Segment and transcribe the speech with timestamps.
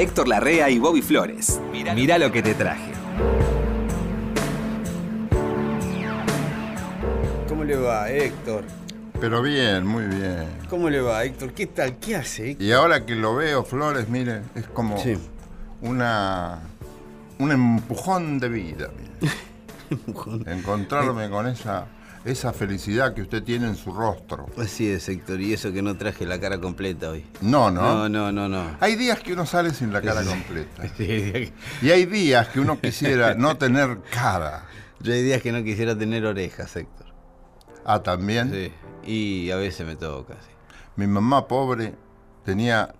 [0.00, 1.60] Héctor Larrea y Bobby Flores.
[1.70, 2.90] Mira lo que te traje.
[7.46, 8.64] ¿Cómo le va, Héctor?
[9.20, 10.46] Pero bien, muy bien.
[10.70, 11.52] ¿Cómo le va, Héctor?
[11.52, 11.98] ¿Qué tal?
[11.98, 12.56] ¿Qué hace?
[12.58, 15.18] Y ahora que lo veo, Flores, mire, es como Sí.
[15.82, 16.60] una
[17.38, 19.34] un empujón de vida, mire.
[20.50, 21.84] Encontrarme con esa
[22.24, 24.46] esa felicidad que usted tiene en su rostro.
[24.58, 25.40] Así es, Héctor.
[25.40, 27.24] Y eso que no traje la cara completa hoy.
[27.40, 28.08] No, ¿no?
[28.08, 28.76] No, no, no, no.
[28.80, 30.28] Hay días que uno sale sin la cara Sí.
[30.28, 30.82] completa.
[30.96, 31.52] Sí,
[31.82, 34.66] Y hay días que uno quisiera no tener cara.
[35.00, 37.06] Yo hay días que no quisiera tener orejas, Héctor.
[37.84, 38.50] Ah, también.
[38.52, 38.72] Sí.
[39.10, 40.50] Y a veces me toca, sí.
[40.96, 41.94] Mi mamá pobre
[42.44, 42.94] tenía.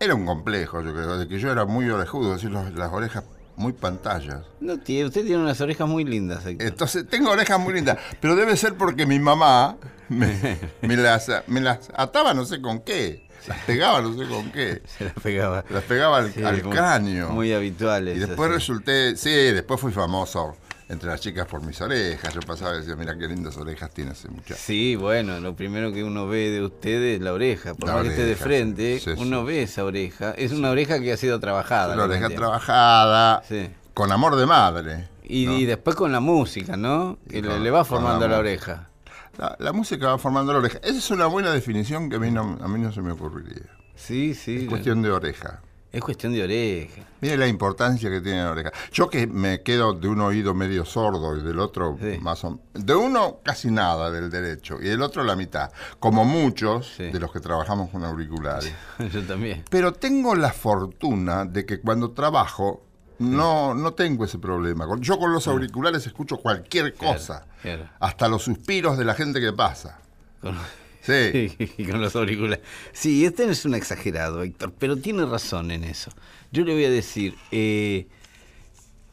[0.00, 3.24] Era un complejo, yo creo, de que yo era muy orejudo, así las orejas
[3.56, 4.42] muy pantallas.
[4.60, 6.66] No, tiene, usted tiene unas orejas muy lindas, Héctor.
[6.66, 9.76] Entonces, tengo orejas muy lindas, pero debe ser porque mi mamá
[10.08, 14.50] me, me las, me las ataba no sé con qué, las pegaba no sé con
[14.52, 15.64] qué, Se la pegaba.
[15.70, 17.30] las pegaba al, Sí, al muy- cráneo.
[17.30, 18.16] Muy habituales.
[18.16, 18.54] y después así.
[18.58, 20.56] resulté, sí, después fui famoso
[20.88, 22.34] entre las chicas por mis orejas.
[22.34, 24.60] Yo pasaba y decía, mira qué lindas orejas tiene ese muchacho.
[24.62, 27.74] Sí, bueno, lo primero que uno ve de usted es la oreja.
[27.74, 30.32] Por La más que esté de oreja, frente, sí, sí, uno ve esa oreja.
[30.32, 31.94] Es una oreja que ha sido trabajada.
[31.94, 33.70] Una oreja trabajada, Sí.
[33.94, 35.08] con amor de madre.
[35.26, 35.56] Y, ¿no?
[35.56, 37.18] y después con la música, ¿no?
[37.28, 38.40] Que Y le, con- le va formando la amor.
[38.46, 38.90] oreja.
[39.38, 40.78] La, la música va formando la oreja.
[40.82, 43.62] Esa es una buena definición que a mí no, a mí no se me ocurriría.
[43.96, 44.64] Sí, sí.
[44.64, 45.60] Es cuestión de oreja.
[45.94, 47.02] Es cuestión de oreja.
[47.20, 48.72] Mire la importancia que tiene la oreja.
[48.92, 52.18] Yo que me quedo de un oído medio sordo y del otro Sí.
[52.20, 55.70] más o De uno casi nada del derecho y del otro la mitad.
[56.00, 57.04] Como muchos Sí.
[57.10, 58.72] de los que trabajamos con auriculares.
[59.12, 59.62] Yo también.
[59.70, 62.82] Pero tengo la fortuna de que cuando trabajo
[63.20, 64.86] no, no tengo ese problema.
[64.98, 67.46] Yo con los auriculares escucho cualquier Claro, cosa.
[67.62, 67.88] claro.
[68.00, 69.98] Hasta los suspiros de la gente que pasa.
[70.40, 70.56] Con,
[71.04, 71.84] Sí.
[71.90, 72.64] con los auriculares.
[72.92, 76.10] Sí, este es un exagerado, Héctor, pero tiene razón en eso.
[76.50, 78.06] Yo le voy a decir, eh,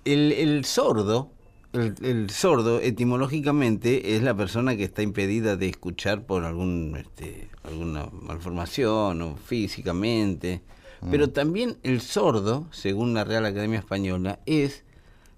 [0.05, 1.31] el, el sordo,
[1.73, 7.49] el, el sordo etimológicamente es la persona que está impedida de escuchar por algún, este,
[7.63, 10.61] alguna malformación o físicamente.
[11.09, 14.83] Pero también el sordo, según la Real Academia Española, es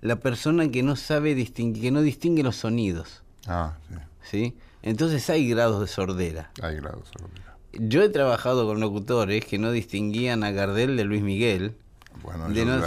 [0.02, 3.24] la persona que no sabe distinguir, que no distingue los sonidos.
[3.48, 3.96] Ah, sí.
[4.30, 4.56] ¿sí?
[4.84, 6.52] Entonces hay grados de sordera.
[6.62, 7.10] Hay grados.
[7.18, 7.58] sordera.
[7.74, 11.76] Yo he trabajado con locutores que no distinguían a Gardel de Luis Miguel.
[12.22, 12.80] Bueno, De no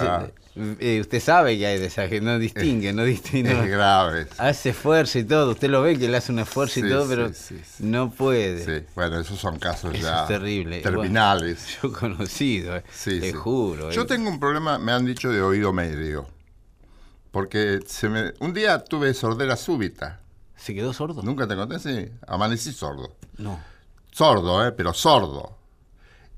[0.81, 3.53] eh, usted sabe que hay de esas que no distingue, no distingue.
[3.53, 4.27] es grave.
[4.39, 5.51] Hace esfuerzo y todo.
[5.51, 8.11] Usted lo ve que él hace un esfuerzo Sí, y todo, sí, pero sí, no
[8.11, 8.65] puede.
[8.65, 10.81] Sí, bueno, esos son casos Eso ya es terrible.
[10.81, 11.77] terminales.
[11.83, 13.91] Bueno, yo conocido, eh, Sí, te juro.
[13.91, 14.07] Yo eh.
[14.07, 16.27] tengo un problema, me han dicho, de oído medio.
[17.33, 20.21] Porque se me, un día tuve sordera súbita.
[20.57, 21.23] ¿Se quedó sordo?
[21.23, 21.79] ¿Nunca te conté?
[21.79, 23.17] Sí, amanecí sordo.
[23.39, 23.59] No.
[24.11, 24.73] Sordo, ¿eh?
[24.73, 25.57] Pero sordo.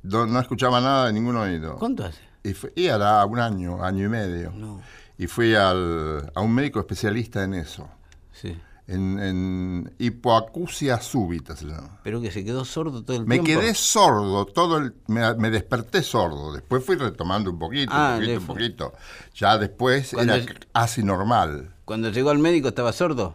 [0.03, 1.77] No, no escuchaba nada de ningún oído.
[1.77, 2.21] ¿Cuánto hace?
[2.43, 4.51] Y, fui- y era un año, año y medio.
[4.53, 4.81] No.
[5.19, 7.89] Y fui al, a un médico especialista en eso.
[8.33, 8.57] Sí.
[8.87, 11.99] En, en hipoacusia súbita se llama.
[12.03, 13.61] Pero que se quedó sordo todo el Me tiempo.
[13.61, 16.53] quedé sordo, todo el, me, me desperté sordo.
[16.55, 18.55] Después fui retomando un poquito, Ah, un poquito, le un fue.
[18.55, 18.93] poquito.
[19.35, 21.75] Ya después Cuando era casi normal.
[21.85, 23.35] Cuando llegó al médico estaba sordo.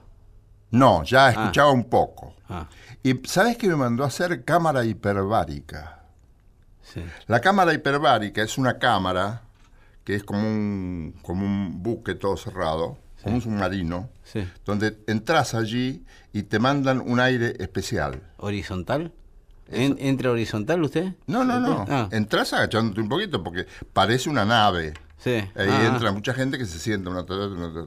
[0.73, 2.33] No, ya escuchaba un poco.
[2.49, 2.67] Ah,
[3.03, 4.43] Y ¿sabes qué me mandó a hacer?
[4.43, 5.99] Cámara hiperbárica.
[6.81, 7.01] sí.
[7.27, 9.41] La cámara hiperbárica es una cámara
[10.03, 14.47] que es como un, como un buque todo cerrado, como un submarino, Sí.
[14.65, 18.21] donde entras allí y te mandan un aire especial.
[18.37, 19.11] ¿Horizontal?
[19.69, 21.13] En- ¿Entra horizontal usted?
[21.27, 21.85] No, no, no.
[21.89, 24.93] Ah, Entras agachándote un poquito porque parece una nave.
[25.17, 25.35] sí.
[25.55, 27.85] Ahí Ah, entra mucha gente que se sienta una una.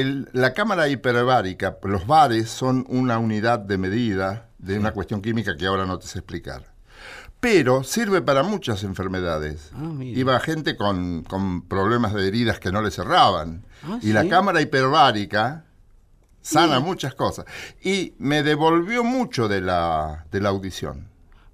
[0.00, 5.56] El- la cámara hiperbárica, los bares son una unidad de medida de una cuestión química
[5.56, 6.72] que ahora no te sé explicar.
[7.40, 9.70] Pero sirve para muchas enfermedades.
[9.74, 9.92] Ah.
[10.00, 13.66] Iba gente con, con problemas de heridas que no le cerraban.
[13.82, 15.64] Ah, y la cámara hiperbárica
[16.40, 17.44] sana muchas cosas.
[17.82, 21.08] Y me devolvió mucho de la, de la audición.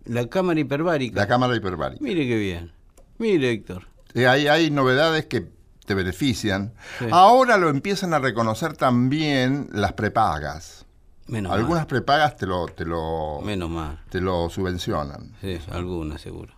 [0.04, 1.20] La cámara hiperbárica.
[1.20, 2.02] La cámara hiperbárica.
[2.02, 2.72] Mire qué bien.
[3.18, 3.86] Mire, Héctor.
[4.14, 5.50] Eh, hay, hay novedades que
[5.90, 6.72] te benefician.
[7.00, 7.06] Sí.
[7.10, 10.86] Ahora lo empiezan a reconocer también las prepagas.
[11.26, 13.40] Menos Algunas prepagas te lo, te lo.
[13.42, 13.98] Menos mal.
[14.08, 15.34] te lo subvencionan.
[15.40, 16.52] Sí, algunas seguro.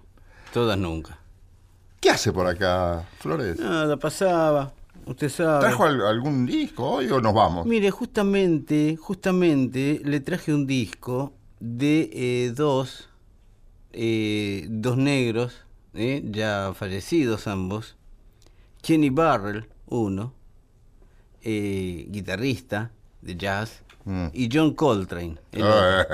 [0.53, 1.19] Todas nunca.
[1.99, 3.59] ¿Qué hace por acá, Flores?
[3.59, 4.75] Nada, pasaba.
[5.07, 5.61] Usted sabe.
[5.61, 7.65] ¿Trajo al- algún disco hoy o nos vamos?
[7.65, 13.09] Mire, justamente, justamente le traje un disco de eh, dos,
[13.93, 15.55] eh, dos negros,
[15.95, 17.97] eh, ya fallecidos ambos.
[18.83, 20.35] Kenny Barrell, uno,
[21.43, 22.91] eh, guitarrista
[23.21, 24.27] de jazz, Mm.
[24.33, 25.37] y John Coltrane.
[25.53, 26.07] el otro.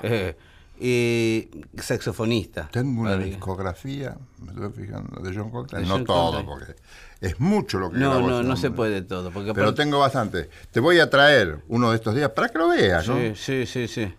[0.02, 0.36] Eh,
[0.82, 2.68] eh, saxofonista.
[2.70, 5.82] Tengo una discografía, me estoy fijando, de John Coltrane.
[5.84, 6.48] De no John todo, Coltrane.
[6.48, 6.74] porque
[7.20, 9.30] es mucho lo que No, grabó no, ese no se puede todo.
[9.30, 10.48] Porque Pero tengo bastante.
[10.70, 13.16] Te voy a traer uno de estos días para que lo veas, ¿no?
[13.16, 14.14] Sí, sí, sí, sí.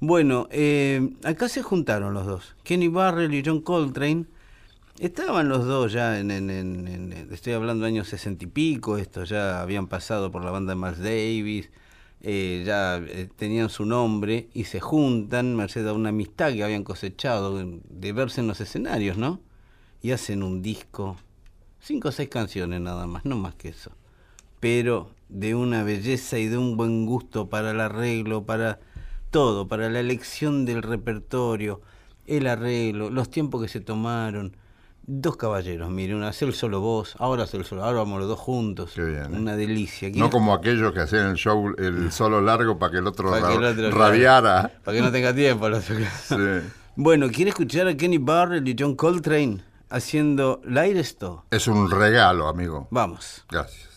[0.00, 2.54] Bueno, eh, acá se juntaron los dos.
[2.64, 4.26] Kenny Barrell y John Coltrane.
[4.98, 9.86] Estaban los dos ya en, estoy hablando de años sesenta y pico, estos ya habían
[9.86, 11.70] pasado por la banda de Miles Davis,
[12.20, 16.82] eh, ya eh, tenían su nombre y se juntan, merced a una amistad que habían
[16.82, 19.40] cosechado de verse en los escenarios, ¿no?
[20.02, 21.16] Y hacen un disco,
[21.80, 23.92] cinco o seis canciones nada más, no más que eso
[24.60, 28.80] pero de una belleza y de un buen gusto para el arreglo, para
[29.30, 31.80] todo, para la elección del repertorio,
[32.26, 34.56] el arreglo, los tiempos que se tomaron.
[35.10, 38.92] Dos caballeros, mire, una el solo voz, ahora el solo, ahora vamos los dos juntos.
[38.94, 39.38] Qué bien, ¿eh?
[39.38, 40.10] Una delicia.
[40.14, 43.48] No como aquellos que hacían el show, el solo largo para que el otro, Para
[43.48, 44.70] que el ra- otro, rabiara.
[44.84, 45.64] Para que no tenga tiempo.
[45.64, 45.80] otro.
[45.80, 46.36] Sí.
[46.94, 51.40] Bueno, ¿quiere escuchar a Kenny Barrell y John Coltrane haciendo Light Stone?
[51.52, 52.86] Es un regalo, amigo.
[52.90, 53.46] Vamos.
[53.50, 53.88] Gracias.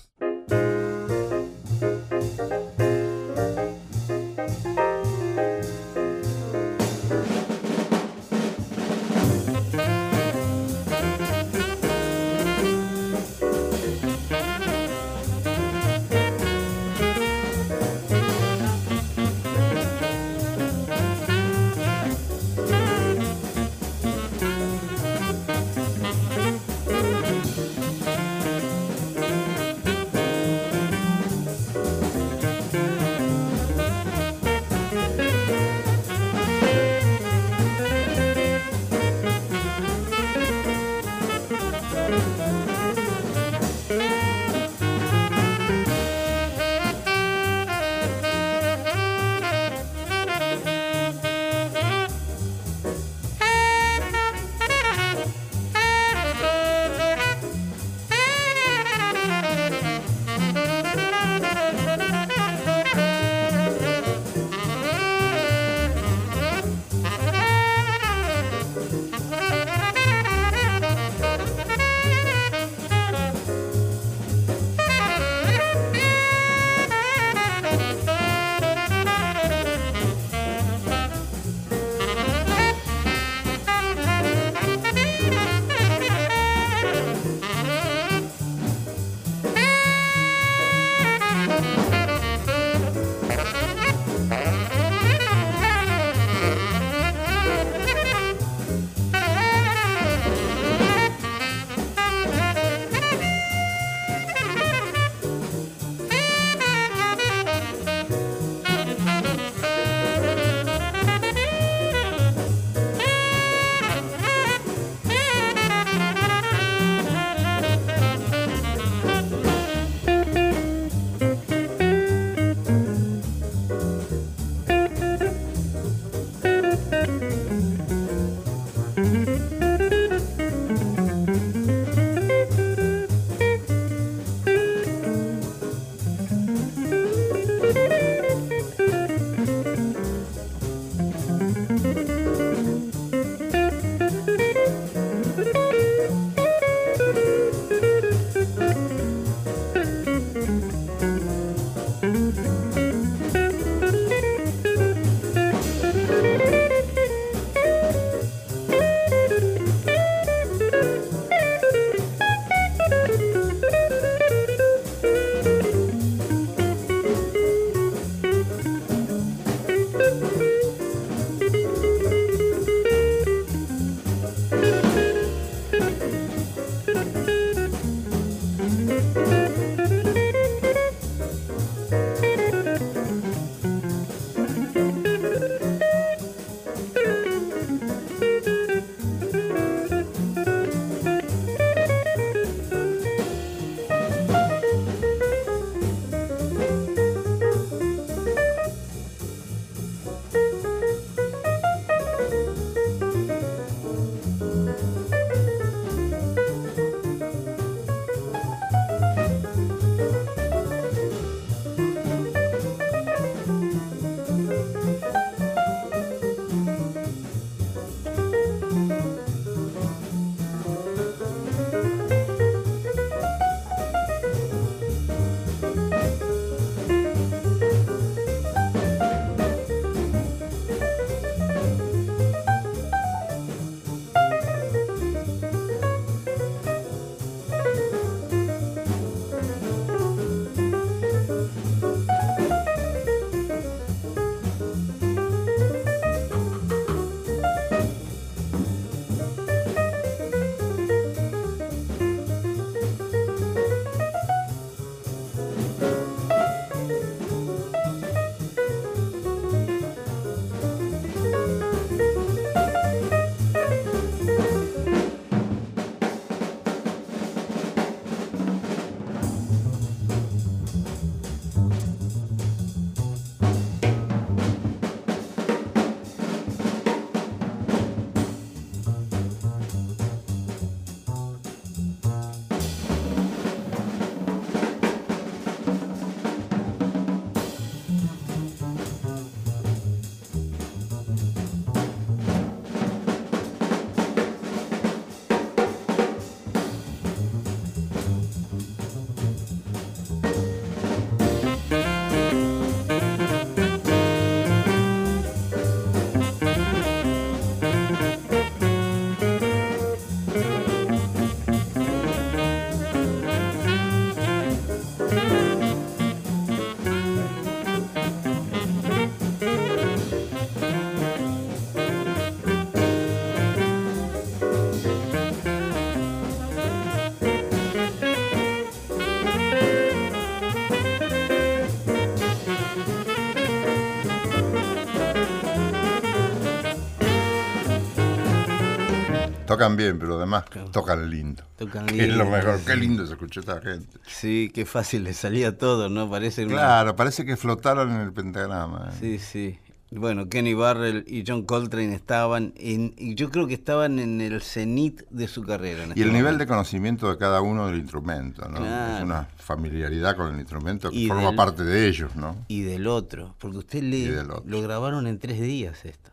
[339.62, 341.44] Tocan bien, pero además tocan lindo.
[341.58, 342.58] Tocan Que es lo lindo, mejor.
[342.58, 342.66] sí.
[342.66, 344.00] Qué lindo se escucha esta gente.
[344.08, 346.10] Sí, qué fácil le salía todo, ¿no?
[346.10, 348.90] Parece una- Claro, parece que flotaron en el pentagrama.
[348.92, 348.96] ¿eh?
[349.00, 349.60] Sí, sí.
[349.94, 354.42] Bueno, Kenny Barrell y John Coltrane estaban en, y yo creo que estaban en el
[354.42, 355.84] cenit de su carrera.
[355.84, 358.60] en Y este el nivel de conocimiento de cada uno del instrumento, ¿no?
[358.60, 358.98] Claro.
[359.00, 362.38] Es una familiaridad con el instrumento que Y forma del- parte de ellos, ¿no?
[362.48, 366.10] y del otro, porque usted le lo grabaron en tres días esto.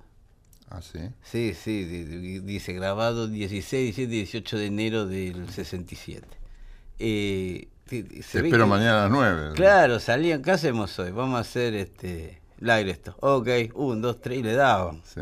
[0.70, 0.98] ¿Ah, sí?
[1.22, 6.26] Sí, sí, di- di- dice grabado 16, 17, 18 de enero del 67.
[6.98, 9.50] Eh, se Te espero que- mañana a las nueve.
[9.54, 11.10] Claro, salían, ¿qué hacemos hoy?
[11.10, 13.16] Vamos a hacer este el aire esto.
[13.20, 15.00] Ok, un, dos, tres, y le daban.
[15.04, 15.20] Sí,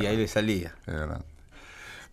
[0.00, 0.74] Y ahí le salía.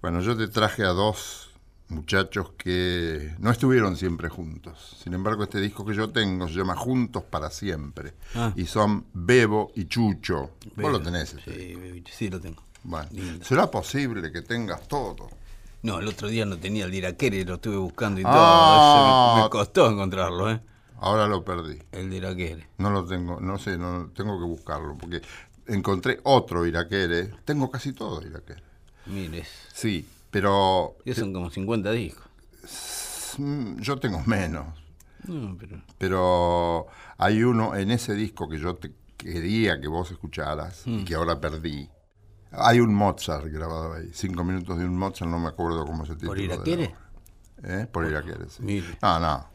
[0.01, 1.49] Bueno, yo te traje a dos
[1.87, 4.97] muchachos que no estuvieron siempre juntos.
[5.03, 8.13] Sin embargo, este disco que yo tengo se llama Juntos para siempre.
[8.35, 8.51] Ah.
[8.55, 10.51] Y son Bebo y Chucho.
[10.75, 11.33] Vos lo tenés.
[11.33, 11.53] este.
[11.53, 12.63] Sí, baby, sí, lo tengo.
[12.85, 13.09] Bueno.
[13.43, 15.29] ¿será posible que tengas todo?
[15.81, 18.31] No, el otro día no tenía el Diraquere, lo estuve buscando y Ah.
[18.33, 19.35] todo.
[19.37, 20.59] Me, me costó encontrarlo, ¿eh?
[20.99, 21.77] Ahora lo perdí.
[21.91, 22.67] El Diraquere.
[22.77, 25.21] No lo tengo, no sé, no tengo que buscarlo porque
[25.67, 27.31] encontré otro Iraquere.
[27.43, 28.63] Tengo casi todo Iraquere.
[29.07, 32.25] Mire, es- Sí, pero ya son como 50 discos.
[33.79, 34.65] yo tengo menos.
[35.27, 35.81] No, pero.
[35.97, 36.87] Pero
[37.17, 41.05] hay uno en ese disco que yo te quería que vos escucharas y Mm.
[41.05, 41.89] que ahora perdí.
[42.57, 44.09] Hay un Mozart grabado ahí.
[44.13, 46.29] Cinco minutos de un Mozart, no me acuerdo cómo se titula.
[46.29, 46.95] ¿Por Iraquere?
[47.63, 47.87] ¿Eh?
[47.91, 48.63] Por Iraquere, sí.
[48.63, 48.97] Mire.
[49.01, 49.47] No, no.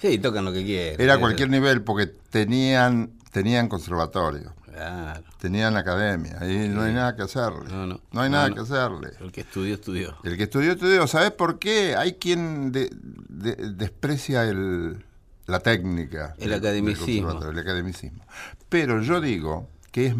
[0.00, 1.00] Sí, tocan lo que quieran.
[1.00, 5.22] Era cualquier nivel porque tenían, tenían conservatorio, Claro.
[5.40, 6.36] tenían academia.
[6.38, 7.70] Ahí no hay nada que hacerle.
[7.70, 7.94] No, no.
[8.12, 8.54] hay No, nada no.
[8.56, 9.10] que hacerle.
[9.20, 10.16] El que estudió, estudió.
[10.22, 11.06] El que estudió, estudió.
[11.06, 11.96] ¿Sabes por qué?
[11.96, 15.02] Hay quien de- de- desprecia el,
[15.46, 16.34] la técnica.
[16.38, 17.42] El academicismo.
[17.42, 18.22] El academicismo.
[18.68, 20.14] Pero yo digo que es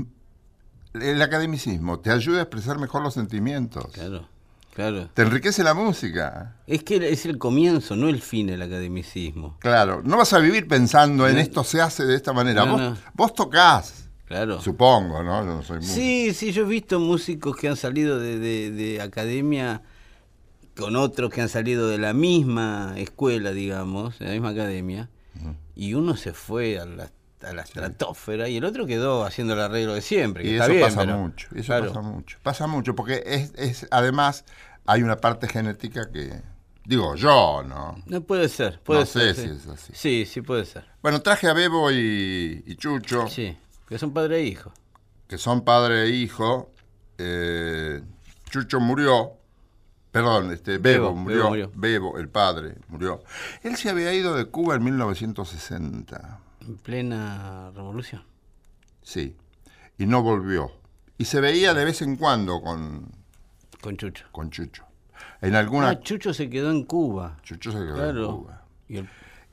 [1.03, 3.87] el academicismo te ayuda a expresar mejor los sentimientos.
[3.93, 4.29] Claro,
[4.75, 5.09] claro.
[5.15, 6.57] Te enriquece la música.
[6.67, 9.57] Es que es el comienzo, no el fin del academicismo.
[9.61, 12.65] Claro, no vas a vivir pensando en esto se hace de esta manera.
[12.65, 12.97] No, vos, no.
[13.15, 14.61] vos tocás, Claro.
[14.61, 15.41] supongo, ¿no?
[15.45, 15.95] Yo no soy músico.
[15.95, 19.83] Sí, sí, yo he visto músicos que han salido de, de- de academia
[20.76, 25.09] con otros que han salido de la misma escuela, digamos, de la misma academia,
[25.75, 27.11] y uno se fue a la,
[27.47, 30.43] a la estratosfera y el otro quedó haciendo el arreglo de siempre.
[30.43, 31.87] Que Y está eso bien, pasa pero- mucho, eso claro.
[31.88, 32.38] pasa mucho.
[32.43, 34.45] Pasa mucho, porque es, es, además
[34.85, 36.43] hay una parte genética que,
[36.85, 37.97] digo yo, ¿no?
[38.07, 39.35] No puede ser, puede No ser.
[39.35, 39.49] sé sí.
[39.49, 39.93] si es así.
[39.95, 40.85] Sí, sí puede ser.
[41.03, 43.57] Bueno, traje a Bebo y, y Chucho, Sí,
[43.88, 44.73] que son padre e hijo.
[45.29, 46.73] que son padre e hijo.
[47.19, 48.03] Eh,
[48.50, 49.33] Chucho murió,
[50.12, 51.73] perdón, este, Bebo, Bebo, murió, Bebo murió.
[51.75, 53.23] Bebo, el padre, murió.
[53.62, 58.23] Él se había ido de Cuba en 1960, En plena revolución.
[59.02, 59.37] sí,
[59.99, 60.70] y no volvió.
[61.18, 63.06] Y se veía de vez en cuando con,
[63.80, 64.26] Con Chucho.
[64.32, 64.85] con Chucho.
[65.40, 65.88] En alguna...
[65.90, 67.38] Ah, Chucho se quedó en Cuba.
[67.42, 68.26] Chucho se quedó en.
[68.26, 68.62] Cuba.
[68.88, 69.08] Y el-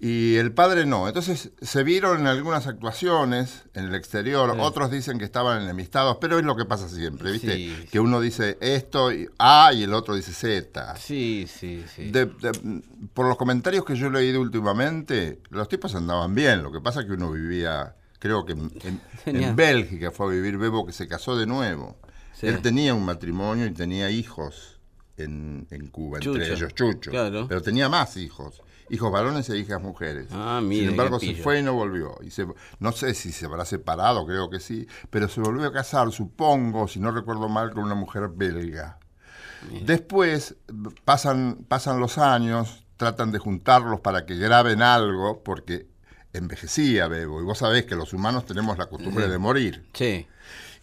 [0.05, 1.07] Y el padre no.
[1.07, 4.53] Entonces se vieron en algunas actuaciones en el exterior.
[4.59, 7.55] Otros dicen que estaban enemistados, pero es lo que pasa siempre, ¿viste?
[7.55, 7.87] Sí.
[7.89, 10.97] Que uno dice esto y A y el otro dice Z.
[10.97, 12.11] Sí, sí, sí.
[12.11, 12.81] De- de-
[13.13, 16.63] por los comentarios que yo he leído últimamente, los tipos andaban bien.
[16.63, 18.71] Lo que pasa es que uno vivía, creo que en,
[19.25, 21.97] en- Bélgica fue a vivir Bebo, que se casó de nuevo.
[22.41, 24.72] Él tenía un matrimonio y tenía hijos
[25.17, 27.11] en, en Cuba, entre ellos Chucho.
[27.11, 27.45] Claro.
[27.47, 28.61] Pero tenía más hijos.
[28.89, 30.27] Hijos varones e hijas mujeres.
[30.31, 32.15] Ah, Sin embargo, se fue y no volvió.
[32.21, 32.45] Y se-
[32.79, 36.87] no sé si se habrá separado, creo que sí, pero se volvió a casar, supongo,
[36.87, 38.99] si no recuerdo mal, con una mujer belga.
[39.85, 40.55] Después
[41.05, 45.87] pasan, pasan los años, tratan de juntarlos para que graben algo, porque
[46.33, 47.41] envejecía Bebo.
[47.41, 49.87] Y vos sabés que los humanos tenemos la costumbre de morir.
[49.93, 50.27] Sí.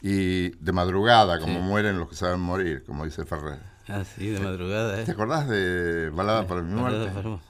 [0.00, 1.64] Y de madrugada, como Sí.
[1.66, 3.58] mueren los que saben morir, como dice Ferrer.
[3.92, 5.04] Así de madrugada, ¿eh?
[5.04, 7.14] ¿Te acordás de Balada para mi Balada muerte?
[7.22, 7.40] para-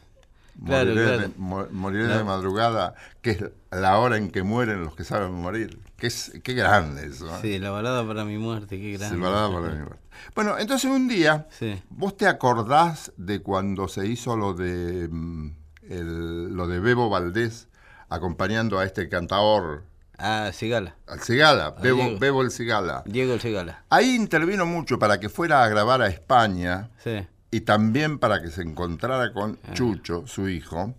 [0.66, 1.20] Claro, moriré claro.
[1.22, 5.04] De, mo- moriré La- de madrugada, que es la hora en que mueren los que
[5.04, 5.78] saben morir.
[5.96, 7.28] Qué, es, qué grande eso.
[7.34, 7.38] ¿eh?
[7.40, 9.20] Sí, la balada para mi muerte, qué Sí, grande.
[9.20, 10.00] balada para mi muerte.
[10.34, 11.80] Bueno, entonces un día, Sí.
[11.88, 15.50] ¿vos te acordás de cuando se hizo lo de mm,
[15.88, 17.68] el- lo de Bebo Valdés
[18.10, 19.84] acompañando a este cantador,
[20.22, 20.96] Ah, Cigala.
[21.06, 22.18] al Cigala, Bebo, Diego.
[22.18, 23.02] Bebo el Cigala?
[23.06, 23.84] Diego el Cigala.
[23.90, 27.26] Ahí intervino mucho para que fuera a grabar a España Sí.
[27.50, 29.72] y también para que se encontrara con Ah.
[29.74, 30.94] Chucho, su hijo,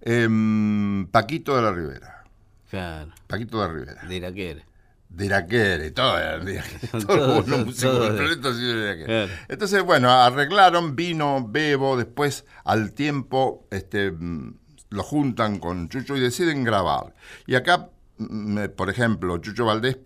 [0.00, 2.24] em, Paquito de la Rivera.
[2.70, 3.12] Claro.
[3.26, 4.02] Paquito de la Rivera.
[4.08, 4.64] De Iraquere.
[5.08, 6.12] De Iraquere, todo
[6.90, 9.04] Todos todos- los músicos del de- planeta de.
[9.04, 9.32] Claro.
[9.48, 14.54] Entonces, bueno, arreglaron, vino Bebo, después al tiempo este, mm,
[14.90, 17.14] lo juntan con Chucho y deciden grabar.
[17.46, 17.90] Y acá,
[18.76, 19.98] por ejemplo, Chucho Valdés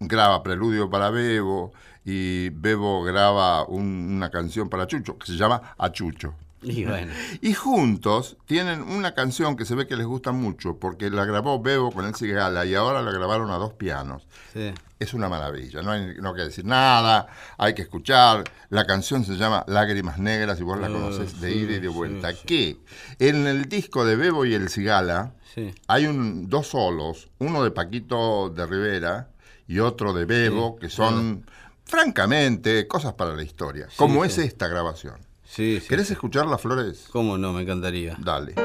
[0.00, 1.72] graba Preludio para Bebo
[2.04, 6.34] y Bebo graba un- una canción para Chucho que se llama A Chucho.
[6.64, 11.10] Y bueno, Y juntos tienen una canción que se ve que les gusta mucho porque
[11.10, 14.26] la grabó Bebo con el Cigala y ahora la grabaron a dos pianos.
[14.52, 14.72] sí.
[15.00, 17.26] Es una maravilla, no hay, no hay que decir nada,
[17.58, 18.44] hay que escuchar.
[18.70, 21.88] La canción se llama Lágrimas Negras y vos la Ah, conoces de ida y de
[21.88, 22.32] vuelta.
[22.32, 22.38] sí.
[22.46, 22.76] Que
[23.18, 25.34] en el disco de Bebo y el Cigala
[25.88, 29.28] hay un, dos solos, uno de Paquito de Rivera
[29.68, 31.44] y otro de Bebo, que son,
[31.84, 34.30] francamente, cosas para la historia, como sí.
[34.30, 35.16] es esta grabación.
[35.54, 35.86] Sí, sí.
[35.86, 37.06] ¿Querés escuchar las flores?
[37.12, 37.52] ¿Cómo no?
[37.52, 38.16] Me encantaría.
[38.18, 38.56] Dale.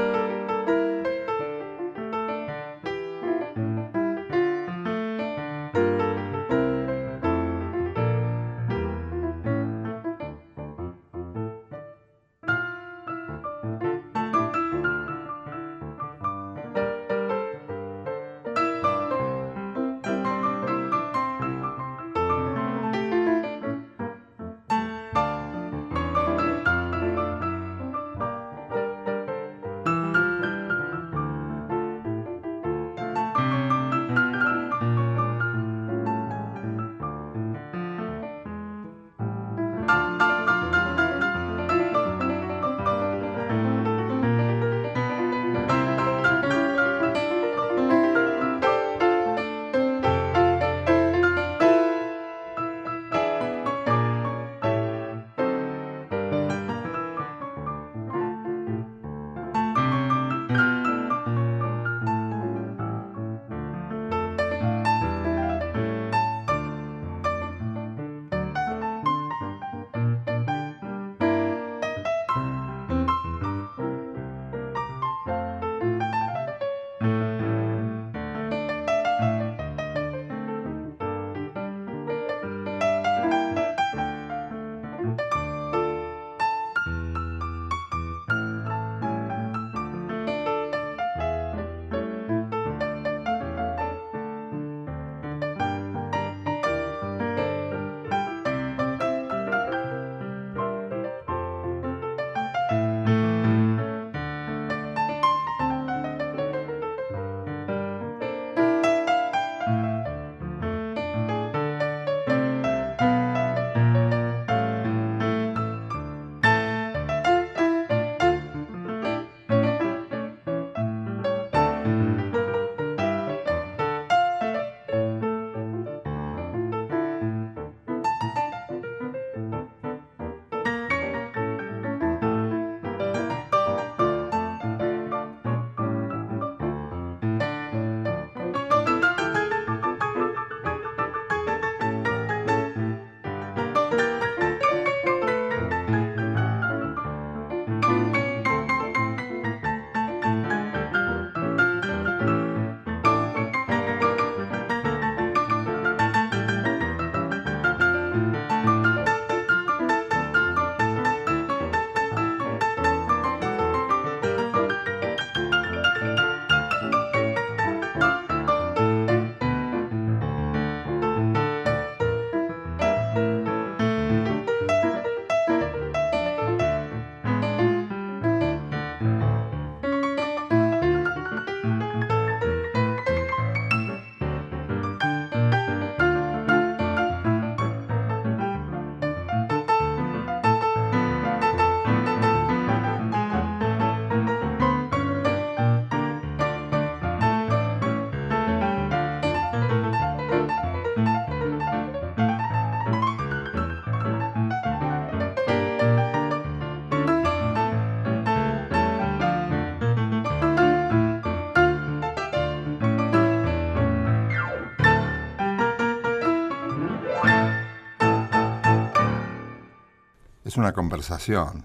[220.50, 221.64] Es una conversación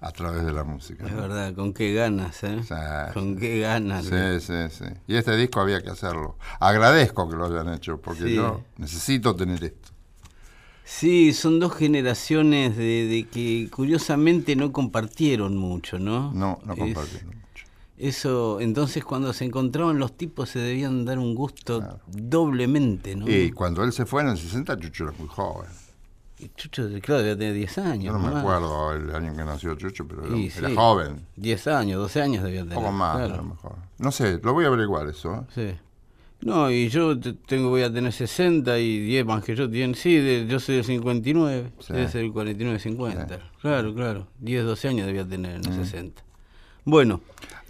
[0.00, 1.06] a través de la música.
[1.06, 1.22] Es ¿no?
[1.22, 2.58] verdad, con qué ganas, ¿eh?
[2.66, 2.74] Sí,
[3.14, 4.06] con qué ganas.
[4.06, 4.84] Sí, sí, sí.
[5.06, 6.36] Y este disco había que hacerlo.
[6.58, 8.34] Agradezco que lo hayan hecho, porque Sí.
[8.34, 9.90] yo necesito tener esto.
[10.84, 16.32] Sí, son dos generaciones de, de que curiosamente no compartieron mucho, ¿no?
[16.32, 17.66] No, no Es- compartieron mucho.
[17.96, 22.00] Eso, entonces cuando se encontraban los tipos se debían dar un gusto Claro.
[22.08, 23.30] doblemente, ¿no?
[23.30, 25.70] Y cuando él se fue en el 60, Chucho era muy joven.
[26.56, 28.04] Chucho, claro, debía tener 10 años.
[28.06, 31.26] Yo no me acuerdo el año que nació Chucho, pero era, Y era sí, joven.
[31.36, 32.82] 10 años, 12 años debía Un tener.
[32.82, 33.34] poco más, claro.
[33.34, 33.76] a lo mejor.
[33.98, 35.34] No sé, lo voy a averiguar eso.
[35.34, 35.40] ¿eh?
[35.54, 35.80] Sí.
[36.40, 39.94] No, y yo te- tengo, voy a tener 60 y 10 más que yo tienen.
[39.94, 41.92] Sí, de- yo soy del 59, Sí.
[41.94, 43.36] debe ser el 49-50.
[43.36, 43.42] Sí.
[43.62, 44.26] Claro, claro.
[44.40, 45.64] 10, 12 años debía tener Mm.
[45.66, 46.22] en el 60.
[46.84, 47.20] Bueno,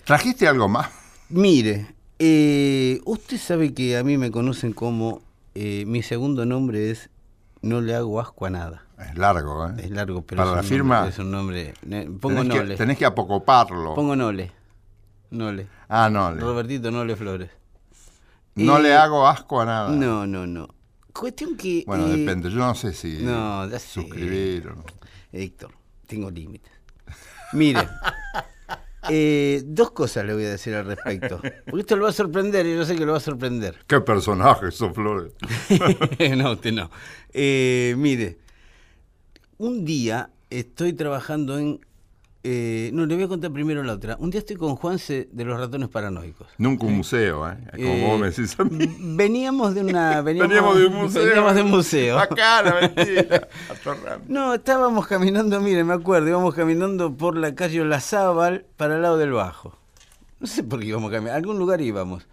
[0.04, 0.88] ¿Trajiste algo más?
[1.28, 5.22] mire, eh, usted sabe que a mí me conocen como.
[5.56, 7.10] eh, mi segundo nombre es
[7.64, 8.84] No le hago asco a nada.
[8.98, 9.72] Es largo, ¿eh?
[9.78, 11.74] Es largo, pero Para es la un firma nombre- es un nombre.
[12.20, 12.76] Pongo tenés, que, Nole.
[12.76, 13.94] tenés que apocoparlo.
[13.94, 14.52] Pongo Nole.
[15.30, 15.66] Nole.
[15.88, 16.32] Ah, no.
[16.32, 17.50] le- Robertito Nole Flores.
[18.56, 19.88] no Eh, le hago asco a nada.
[19.90, 20.68] No, no, no.
[21.12, 21.84] Cuestión que.
[21.86, 22.50] Bueno, eh, depende.
[22.50, 23.88] Yo no sé si No, ya sé.
[23.88, 24.84] suscribir o no.
[25.32, 25.72] Héctor,
[26.06, 26.72] tengo límites.
[27.52, 27.80] Mire,
[29.10, 31.40] eh, dos cosas le voy a decir al respecto.
[31.64, 33.76] Porque esto lo va a sorprender y yo sé que lo va a sorprender.
[33.86, 35.32] ¿Qué personaje sos, Flores?
[36.36, 36.90] no, usted no.
[37.32, 38.38] Eh, mire,
[39.58, 41.80] un día estoy trabajando en...
[42.46, 44.16] eh, no, le voy a contar primero la otra.
[44.20, 46.46] Un día estoy con Juanse de los ratones paranoicos.
[46.58, 47.56] Nunca un museo, ¿eh?
[47.72, 48.86] Como Eh, vos me decís a mí.
[48.98, 50.20] Veníamos de una...
[50.22, 51.24] Veníamos, Veníamos de un museo.
[51.24, 52.18] Veníamos de un museo.
[52.18, 53.48] Acá, la mentira.
[54.28, 59.16] No, estábamos caminando, mire, me acuerdo, íbamos caminando por la calle Olazábal para el lado
[59.16, 59.78] del Bajo.
[60.38, 62.26] No sé por qué íbamos caminando, a algún lugar íbamos.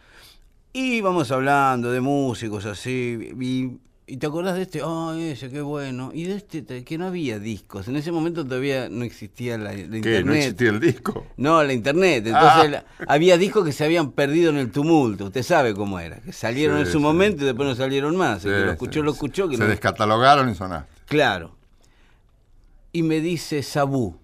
[0.73, 3.79] Y íbamos hablando de músicos así, y,
[4.11, 6.11] y te acordás de este, ah, ese, qué bueno.
[6.13, 7.87] Y de este, te- que no había discos.
[7.87, 10.03] En ese momento todavía no existía la, la internet.
[10.03, 10.23] ¿Qué?
[10.23, 11.25] ¿No existía el disco?
[11.37, 12.25] No, la internet.
[12.27, 12.67] Entonces Ah.
[12.67, 15.25] la- había discos que se habían perdido en el tumulto.
[15.25, 16.19] Usted sabe cómo era.
[16.21, 17.03] Que salieron Sí, en su sí.
[17.03, 18.43] momento y después no salieron más.
[18.45, 19.05] El que Sí, lo escuchó, sí.
[19.05, 19.49] lo escuchó.
[19.49, 20.91] Que Se no- descatalogaron y sonaste.
[21.05, 21.55] Claro.
[22.93, 24.17] Y me dice Sabú.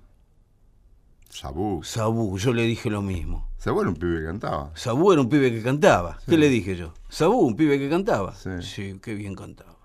[1.30, 1.84] Sabú.
[1.84, 3.48] Sabú, yo le dije lo mismo.
[3.58, 4.72] Sabú era un pibe que cantaba.
[4.76, 6.20] Sabú era un pibe que cantaba.
[6.28, 6.94] ¿Qué le dije yo?
[7.10, 8.34] Sabú, un pibe que cantaba.
[8.62, 9.00] Sí.
[9.02, 9.77] qué bien cantaba.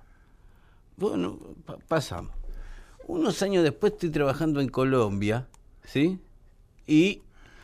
[0.97, 2.33] Bueno, pa- pasamos.
[3.07, 5.49] Unos años después estoy trabajando en Colombia,
[5.85, 6.19] ¿sí?
[6.87, 7.21] Y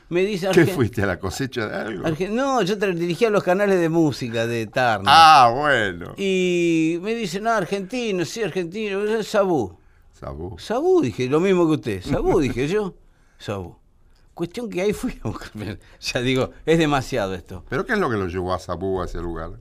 [0.08, 0.48] me dice...
[0.52, 2.04] ¿Qué fuiste a la cosecha de algo?
[2.04, 5.04] Argen- no, yo dirigía los canales de música de Tarna.
[5.12, 6.14] Ah, bueno.
[6.16, 9.78] Y me dice, no, argentino, sí, argentino, es Sabú.
[10.12, 10.58] Sabú.
[10.58, 12.02] Sabú, dije, lo mismo que usted.
[12.02, 12.94] Sabú, dije yo.
[13.38, 13.76] Sabú.
[14.34, 15.52] Cuestión que ahí fui a buscar.
[16.00, 17.64] Ya digo, es demasiado esto.
[17.68, 19.52] ¿Pero qué es lo que lo llevó a Sabú a ese lugar?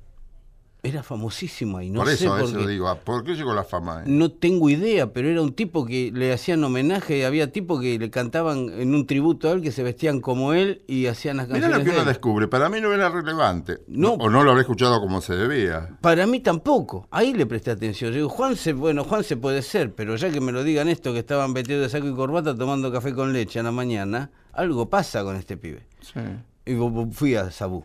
[0.83, 2.67] Era famosísimo ahí, no por sé eso, por eso qué.
[2.67, 2.95] digo.
[3.03, 4.01] ¿Por qué llegó la fama?
[4.01, 4.03] ahí?
[4.11, 8.09] No tengo idea, pero era un tipo que le hacían homenaje, había tipos que le
[8.11, 11.71] cantaban en un tributo a él, que se vestían como él y hacían las canciones
[11.77, 12.07] lo que de uno él.
[12.07, 12.47] descubre.
[12.47, 13.79] Para mí no era relevante.
[13.87, 14.13] No.
[14.13, 15.97] O no lo habré escuchado como se debía.
[15.99, 18.11] Para mí tampoco, ahí le presté atención.
[18.11, 21.19] Yo digo, Juanse, bueno, Juanse puede ser, pero ya que me lo digan esto, que
[21.19, 25.23] estaban vestidos de saco y corbata tomando café con leche a la mañana, algo pasa
[25.23, 25.87] con este pibe.
[26.01, 26.19] Sí.
[26.65, 26.75] Y
[27.11, 27.83] fui a Sabú.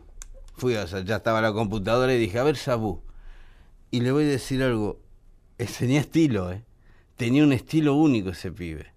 [0.62, 3.02] Fui a, ya estaba la computadora y dije, a ver Sabú.
[3.90, 5.00] Y le voy a decir algo,
[5.58, 6.62] eh, tenía estilo, ¿eh?
[7.16, 8.92] Tenía un estilo único ese pibe.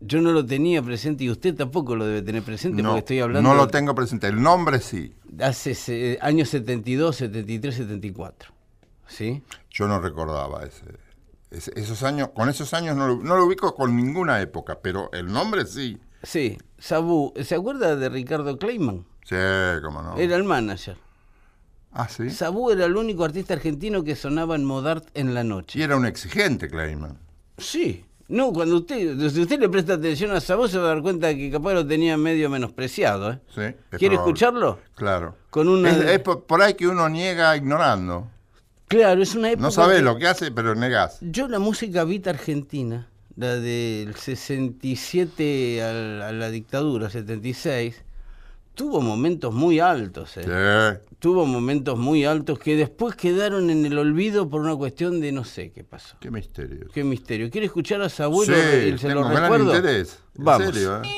[0.00, 3.18] Yo no lo tenía presente y usted tampoco lo debe tener presente No, porque estoy
[3.20, 4.28] hablando no lo tengo presente.
[4.28, 5.12] El nombre sí.
[5.40, 8.54] hace se- años 72, 73, 74.
[9.06, 9.42] ¿Sí?
[9.70, 10.86] Yo no recordaba ese,
[11.50, 12.30] ese- esos años.
[12.34, 15.98] Con esos años no lo, no lo ubico con ninguna época, pero el nombre sí.
[16.22, 17.34] Sí, Sabú.
[17.42, 19.04] ¿Se acuerda de Ricardo Kleiman?
[19.24, 19.34] Sí,
[19.82, 20.16] cómo no.
[20.16, 20.96] Era el manager.
[21.92, 22.30] Ah, sí.
[22.30, 25.78] Sabú era el único artista argentino que sonaba en Modart en la noche.
[25.78, 27.18] Y era un exigente, Kleiman.
[27.58, 28.04] Sí.
[28.26, 31.34] No, cuando usted, si usted le presta atención a voz, se va a dar cuenta
[31.34, 33.32] que capaz lo tenía medio menospreciado.
[33.32, 33.38] ¿eh?
[33.54, 34.16] Sí, es ¿Quiere probable.
[34.16, 34.78] escucharlo?
[34.94, 35.36] Claro.
[35.50, 38.28] Con una- Es, es por, por ahí que uno niega ignorando.
[38.88, 39.62] Claro, es una época.
[39.62, 41.18] No sabes que- lo que hace, pero negás.
[41.20, 48.02] Yo la música beat argentina, la del 67 al- a la dictadura, 76,
[48.74, 50.36] tuvo momentos muy altos.
[50.36, 50.42] ¿eh?
[50.44, 51.14] Sí.
[51.18, 55.44] Tuvo momentos muy altos que después quedaron en el olvido por una cuestión de no
[55.44, 56.16] sé qué pasó.
[56.20, 56.88] Qué misterio.
[56.92, 57.50] Qué misterio.
[57.50, 58.54] ¿Quiere escuchar a su abuelo?
[58.54, 58.60] Sí,
[58.94, 59.76] y se lo tengo gran recuerdo.
[59.76, 60.18] interés.
[60.36, 60.74] En Vamos.
[60.74, 61.08] serio, ¿eh?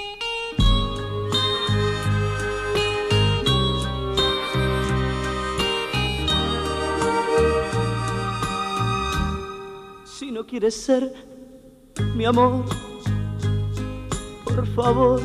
[10.05, 11.13] Si no quieres ser
[12.15, 12.65] mi amor,
[14.45, 15.21] por favor,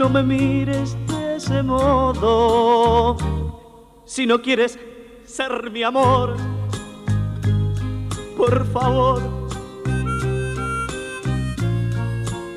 [0.00, 3.18] no me mires de ese modo.
[4.06, 4.78] Si no quieres
[5.26, 6.36] ser mi amor,
[8.34, 9.20] por favor,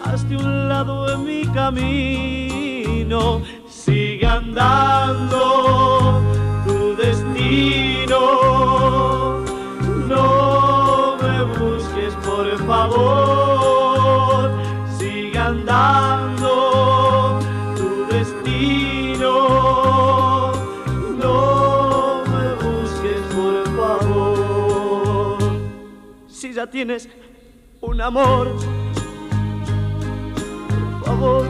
[0.05, 3.41] hazte un lado en mi camino.
[3.67, 6.21] Sigue andando
[6.65, 8.21] tu destino.
[10.07, 13.52] No me busques, por favor.
[26.71, 27.09] Tienes
[27.81, 28.55] un amor,
[30.99, 31.45] por favor.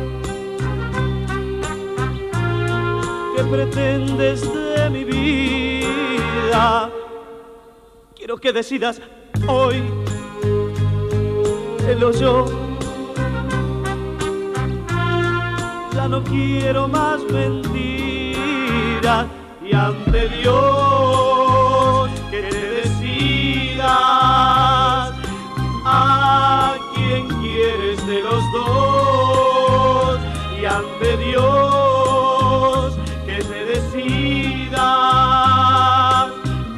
[3.36, 6.90] ¿Qué pretendes de mi vida?
[8.16, 9.02] Quiero que decidas
[9.48, 9.84] hoy
[11.88, 12.46] el yo.
[15.94, 19.28] Ya no quiero más mentiras
[19.64, 21.33] y ante Dios
[28.34, 30.20] los dos
[30.60, 34.82] y ante Dios que te decidas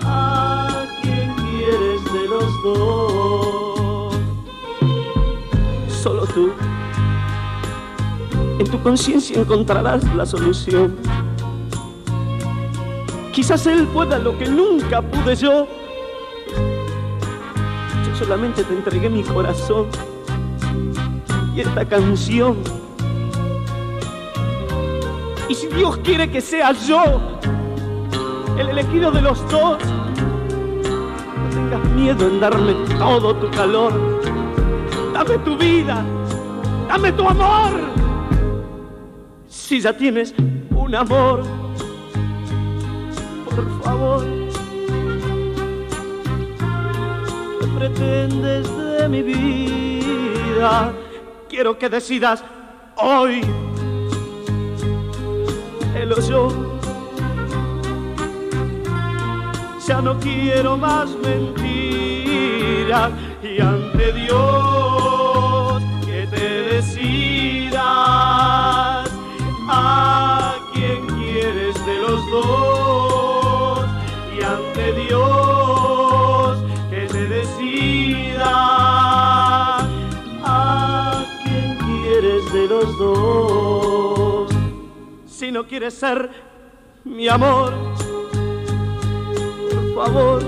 [0.04, 4.16] a quien quieres de los dos.
[5.88, 6.52] Solo tú.
[8.60, 10.98] En tu conciencia encontrarás la solución.
[13.32, 15.68] Quizás él pueda lo que nunca pude yo.
[18.06, 19.88] Yo solamente te entregué mi corazón
[21.56, 22.58] y esta canción.
[25.48, 27.22] Y si Dios quiere que sea yo
[28.58, 33.94] el elegido de los dos, no tengas miedo en darme todo tu calor.
[35.14, 36.04] Dame tu vida,
[36.90, 37.72] dame tu amor.
[39.48, 40.34] Si ya tienes
[40.72, 41.44] un amor
[43.56, 44.26] por favor.
[47.60, 50.94] ¿Qué pretendes de mi vida?
[51.56, 52.44] Quiero que decidas
[52.98, 53.40] hoy
[55.96, 56.50] el yo.
[59.88, 61.54] Ya no quiero más mentiras
[63.42, 64.75] y ante Dios
[85.56, 86.30] no quieres ser
[87.06, 87.74] mi amor,
[89.94, 90.44] por favor,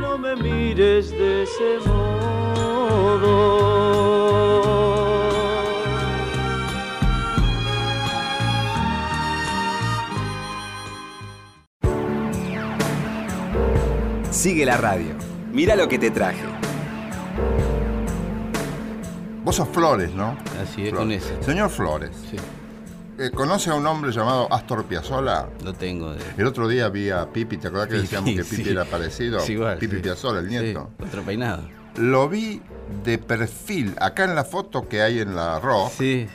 [0.00, 3.56] no me mires de ese modo.
[14.30, 15.16] Sigue la radio.
[15.50, 16.44] Mira lo que te traje.
[19.46, 20.36] Vos sos Flores, ¿no?
[20.60, 20.92] Así es, Flores.
[20.98, 21.42] con ese.
[21.44, 22.36] Señor Flores, Sí,
[23.18, 25.46] eh, ¿conoce a un hombre llamado Astor Piazzolla?
[25.62, 26.12] lo tengo.
[26.12, 26.20] De...
[26.36, 28.70] El otro día vi a Pipi, ¿te acordás que decíamos que Pipi Sí.
[28.70, 29.38] era parecido?
[29.38, 30.02] Es igual, Pipi sí.
[30.02, 30.90] Piazzolla, el nieto.
[30.98, 31.62] Sí, otro peinado.
[31.96, 32.60] Lo vi
[33.04, 33.94] de perfil.
[34.00, 36.26] Acá en la foto que hay en la ROC Sí,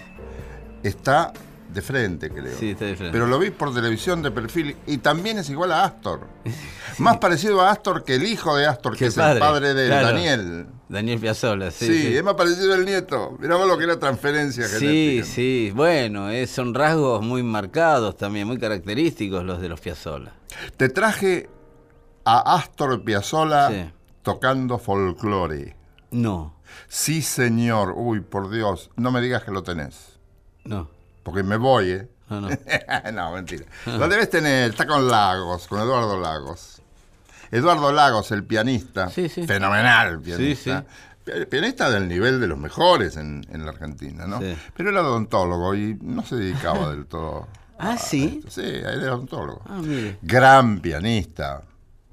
[0.83, 1.33] está
[1.73, 2.57] de frente, creo.
[2.57, 3.11] Sí, está de frente.
[3.11, 6.21] Pero lo vi por televisión de perfil y también es igual a Astor.
[6.97, 9.87] Más parecido a Astor que el hijo de Astor, que, Que es el padre de
[9.87, 10.07] claro.
[10.07, 10.65] Daniel.
[10.91, 11.87] Daniel Piazzolla, sí.
[11.87, 12.15] Sí, sí.
[12.17, 13.37] es más parecido al nieto.
[13.39, 15.25] Mirá vos lo que era transferencia Sí, genética.
[15.25, 20.33] sí, bueno, eh, son rasgos muy marcados también, muy característicos los de los Piazzolla.
[20.77, 21.49] Te traje
[22.25, 23.89] a Astor Piazzolla Sí.
[24.21, 25.75] tocando folclore.
[26.11, 26.55] No,
[26.87, 27.93] Sí, señor.
[27.97, 28.89] Uy, por Dios.
[28.95, 30.19] No me digas que lo tenés.
[30.65, 30.89] no,
[31.23, 32.07] Porque me voy, ¿eh?
[32.29, 32.49] no, no.
[33.13, 33.65] no, mentira.
[33.85, 34.71] Lo debes tener.
[34.71, 36.80] Está con Lagos, con Eduardo Lagos.
[37.51, 39.09] Eduardo Lagos, el pianista.
[39.09, 39.45] Sí, sí.
[39.45, 40.85] Fenomenal pianista.
[41.49, 44.39] Pianista del nivel de los mejores en, en la Argentina, ¿no?
[44.41, 44.55] Sí.
[44.75, 47.47] Pero era odontólogo y no se dedicaba del todo.
[47.83, 48.41] Ah, a ¿sí?
[48.45, 48.61] esto.
[48.61, 49.63] Sí, era odontólogo.
[49.67, 50.19] Ah, mire.
[50.21, 51.63] Gran pianista.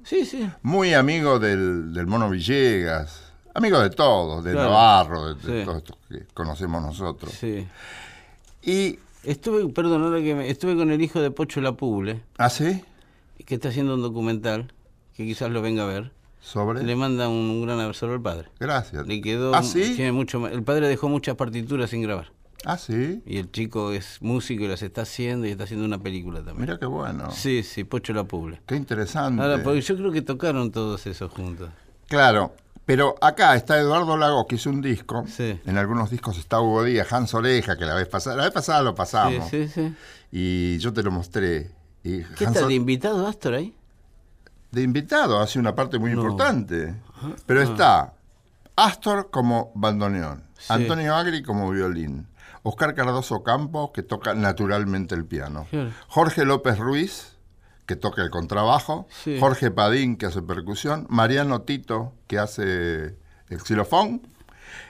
[0.03, 0.49] Sí, sí.
[0.63, 3.21] Muy amigo del, del Mono Villegas.
[3.53, 4.69] Amigo de todos, de Claro.
[4.71, 5.65] Navarro, de, de Sí.
[5.65, 7.31] todos estos que conocemos nosotros.
[7.39, 7.67] Sí.
[8.63, 8.97] Y.
[9.23, 12.83] Estuve, perdón, ahora que me- estuve con el hijo de Pocho Lapuble, ¿Ah, sí?
[13.45, 14.73] que está haciendo un documental,
[15.19, 16.13] que quizás lo venga a ver.
[16.39, 16.81] Sobre.
[16.81, 18.47] Le manda un, un gran abrazo al padre.
[18.57, 19.05] Gracias.
[19.05, 19.53] Le quedó.
[19.53, 19.93] ¿Ah, sí?
[19.97, 22.31] tiene mucho, el padre dejó muchas partituras sin grabar.
[22.63, 23.21] Ah, sí.
[23.25, 26.61] Y el chico es músico y las está haciendo y está haciendo una película también.
[26.61, 27.29] Mira qué bueno.
[27.31, 28.61] Sí, sí, Pocho Lapuble.
[28.65, 29.41] Qué interesante.
[29.41, 31.69] Ahora, porque yo creo que tocaron todos esos juntos.
[32.07, 32.53] Claro,
[32.85, 35.25] pero acá está Eduardo Lagos, que hizo un disco.
[35.27, 35.59] Sí.
[35.65, 38.81] En algunos discos está Hugo Díaz, Hans Oreja, que la vez pasada, la vez pasada
[38.81, 39.49] lo Sí, pasamos.
[39.49, 39.93] sí, sí.
[40.31, 41.71] Y yo te lo mostré.
[42.01, 43.75] Y ¿Qué Hans está de invitado Astor ahí?
[44.71, 46.21] De invitado, hace una parte muy No.
[46.21, 46.95] importante.
[47.45, 48.13] Pero está
[48.75, 50.71] Astor como bandoneón, Sí.
[50.71, 52.27] Antonio Agri como violín,
[52.63, 55.91] Oscar Cardoso Campos, que toca naturalmente el piano, Claro.
[56.07, 57.35] Jorge López Ruiz,
[57.85, 59.37] que toca el contrabajo, Sí.
[59.39, 63.15] Jorge Padín, que hace percusión, Mariano Tito, que hace
[63.49, 64.21] el xilofón,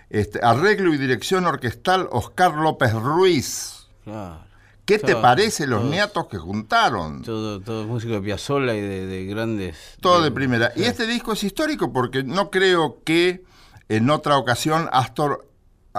[0.10, 3.88] este, arreglo y dirección orquestal, Oscar López Ruiz.
[4.04, 4.42] Claro.
[4.90, 5.92] ¿Qué te parece los todo.
[5.92, 7.22] niatos que juntaron?
[7.22, 9.78] Todo, todo músico de Piazzolla y de, de grandes.
[10.02, 10.72] Todo de primera.
[10.76, 13.44] Y este disco es histórico porque no creo que
[13.88, 15.49] en otra ocasión Astor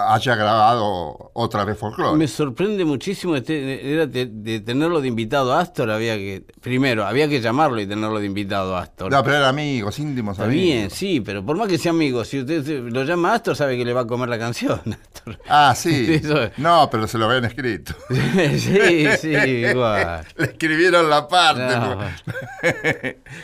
[0.09, 2.17] haya grabado otra vez folclore.
[2.17, 7.05] Me sorprende muchísimo este, era de, de tenerlo de invitado a Astor, había que, primero,
[7.05, 9.11] había que llamarlo y tenerlo de invitado a Astor.
[9.11, 10.63] No, pero eran amigos, íntimos Está amigos.
[10.63, 13.85] bien, sí, pero por más que sea amigo, si usted lo llama Astor, sabe que
[13.85, 14.81] le va a comer la canción.
[14.85, 15.39] Astor.
[15.47, 16.13] Ah, sí.
[16.23, 16.49] Eso.
[16.57, 17.93] No, pero se lo habían escrito.
[18.09, 20.25] sí, sí, igual.
[20.37, 21.75] Le escribieron la parte.
[21.75, 21.99] No.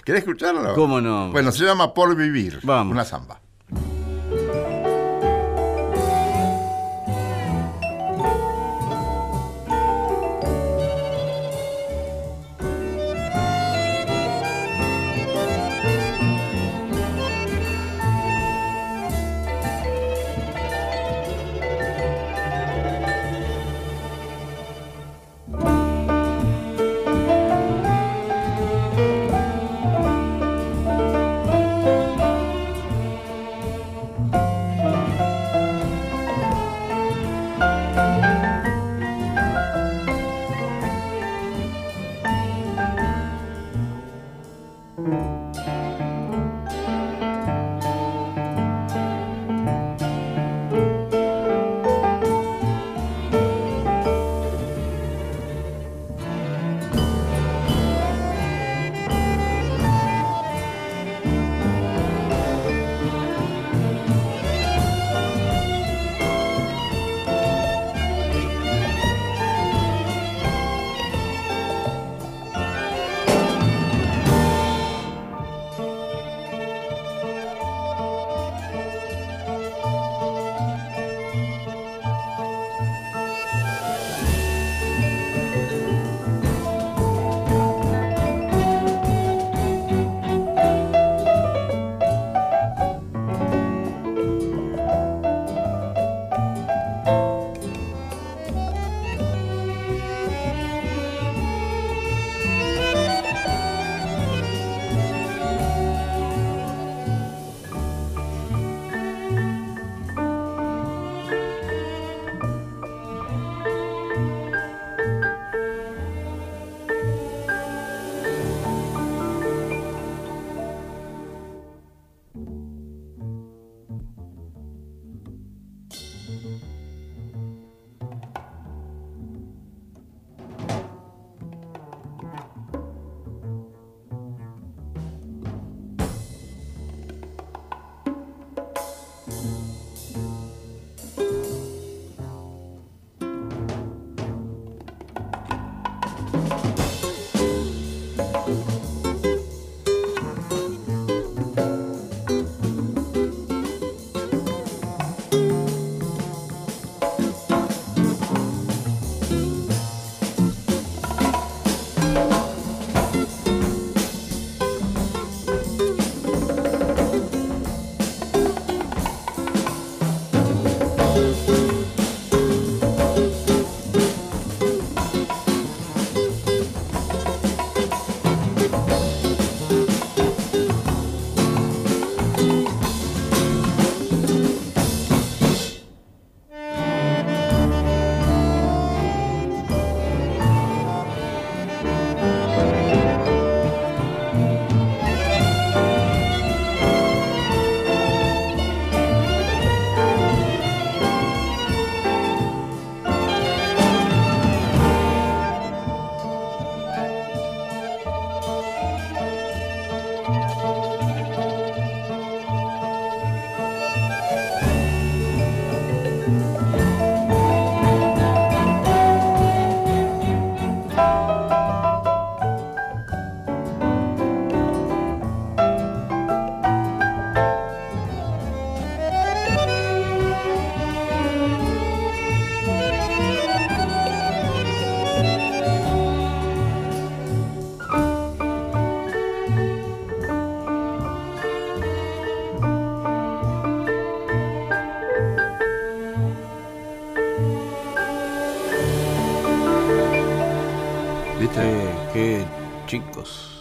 [0.03, 0.73] ¿Querés escucharlo?
[0.73, 1.31] ¿Cómo no?
[1.31, 2.59] Bueno, se llama Por Vivir.
[2.63, 2.93] Vamos.
[2.93, 3.39] Una samba.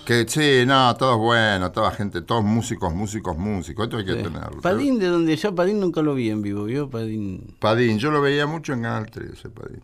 [0.05, 3.87] Que sí, no, todos buenos, toda gente, todos músicos, músicos, músicos.
[3.87, 4.23] Esto hay que Sí.
[4.23, 4.61] tenerlo.
[4.63, 6.89] Padín, de donde yo Padín nunca lo vi en vivo, ¿vio?
[6.89, 7.57] Padín.
[7.59, 9.83] Padín, yo lo veía mucho en Canal 13, Padín.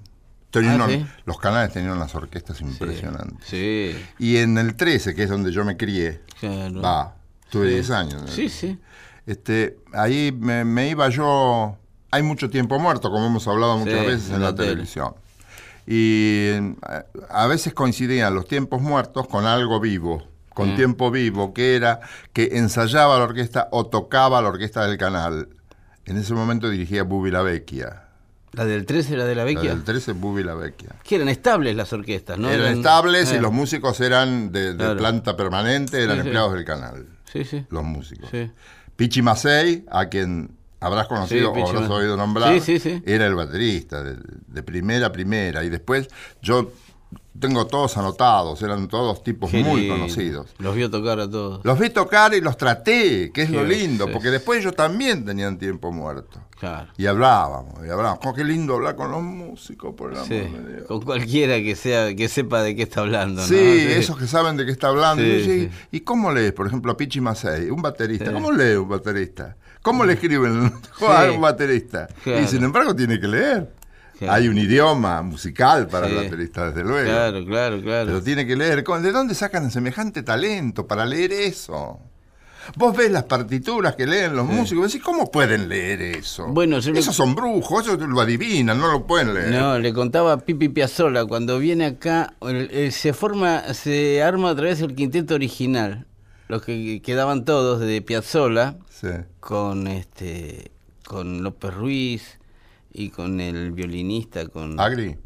[0.52, 0.88] Tenía Ah.
[1.24, 3.48] Los canales tenían unas orquestas impresionantes.
[3.48, 6.80] Sí, Y en el 13, que es donde yo me crié, claro.
[6.82, 7.16] va,
[7.50, 7.72] tuve Sí.
[7.74, 8.22] 10 años.
[8.30, 8.78] Sí, sí.
[9.26, 11.76] Este, ahí me, me iba yo
[12.10, 14.68] hay mucho tiempo muerto, como hemos hablado muchas veces en, en la, la tele.
[14.68, 15.14] televisión.
[15.86, 16.74] Y eh,
[17.30, 20.22] a veces coincidían los tiempos muertos con algo vivo,
[20.54, 20.76] con Mm.
[20.76, 22.00] tiempo vivo, que era
[22.32, 25.48] que ensayaba la orquesta o tocaba la orquesta del canal.
[26.04, 28.04] En ese momento dirigía Bubi la Vecchia.
[28.52, 29.70] La del 13 era de la La Vecchia.
[29.70, 30.90] del 13 Bubi la Vecchia.
[31.04, 32.50] Que eran estables las orquestas, ¿no?
[32.50, 34.98] eran estables y eh, los músicos eran de, de Claro.
[34.98, 36.28] planta permanente, eran Sí, sí.
[36.28, 37.64] empleados del canal, Sí, sí.
[37.70, 38.28] los músicos.
[38.30, 38.50] Sí.
[38.94, 40.50] Pichi Macei, a quien
[40.82, 44.16] habrás conocido Sí, o habrás oído nombrar, Sí, sí, era el baterista, de,
[44.46, 45.64] de primera a primera.
[45.64, 46.08] Y después
[46.42, 46.70] yo
[47.38, 50.54] tengo todos anotados, eran todos tipos muy conocidos.
[50.58, 51.64] Los vio tocar a todos.
[51.64, 55.58] Los vi tocar y los traté, que es lo lindo, porque después ellos también tenían
[55.58, 56.40] tiempo muerto.
[56.58, 56.92] Claro.
[56.96, 58.20] Y hablábamos, y hablábamos.
[58.24, 60.86] Oh, qué lindo hablar con los músicos, por el amor de Dios.
[60.86, 63.48] Con cualquiera que sea que sepa de qué está hablando, ¿no?
[63.48, 65.24] Sí, esos que saben de qué está hablando.
[65.24, 65.74] Y yo.
[65.90, 68.32] ¿Y cómo lees, por ejemplo, a Pichi Macei, un baterista?
[68.32, 69.56] ¿Cómo lee un baterista?
[69.82, 72.08] ¿Cómo le escriben a un baterista?
[72.22, 72.40] Claro.
[72.40, 73.70] Y sin embargo tiene que leer.
[74.18, 74.34] Claro.
[74.34, 76.14] Hay un idioma musical para Sí.
[76.14, 77.08] el baterista, desde luego.
[77.10, 78.06] Claro, claro, claro.
[78.06, 78.84] Pero tiene que leer.
[78.84, 81.98] ¿Con- ¿De dónde sacan semejante talento para leer eso?
[82.76, 86.46] Vos ves las partituras que leen los músicos y decís, ¿cómo pueden leer eso?
[86.46, 89.50] Bueno, lo- Esos son brujos, eso lo adivinan, no lo pueden leer.
[89.50, 94.66] No, le contaba a Pipi Piazzolla, cuando viene acá, el- se forma, se arma otra
[94.66, 96.06] vez el quinteto original.
[96.48, 99.08] Los que quedaban todos de Piazzolla, Sí.
[99.40, 100.70] con este
[101.06, 102.38] con López Ruiz
[102.92, 104.78] y con el violinista, con...
[104.80, 105.16] Agri.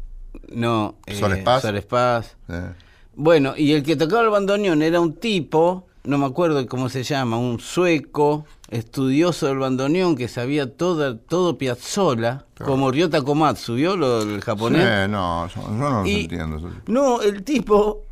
[0.49, 1.61] No, eh, Soles Paz.
[1.61, 2.35] Soles Paz.
[2.49, 2.71] eh.
[3.15, 7.03] Bueno, y el que tocaba el bandoneón era un tipo, no me acuerdo cómo se
[7.03, 13.95] llama, un sueco, estudioso del bandoneón, que sabía toda, todo Piazzolla, como Ryota Komatsu, ¿vio
[13.97, 14.83] lo, el japonés?
[15.05, 16.71] Sí, no, yo, yo no los Y- entiendo.
[16.87, 18.03] No, el tipo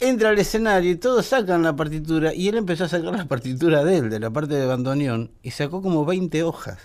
[0.00, 3.84] entra al escenario y todos sacan la partitura y él empezó a sacar la partitura
[3.84, 6.78] de él, de la parte de bandoneón, y sacó como 20 hojas.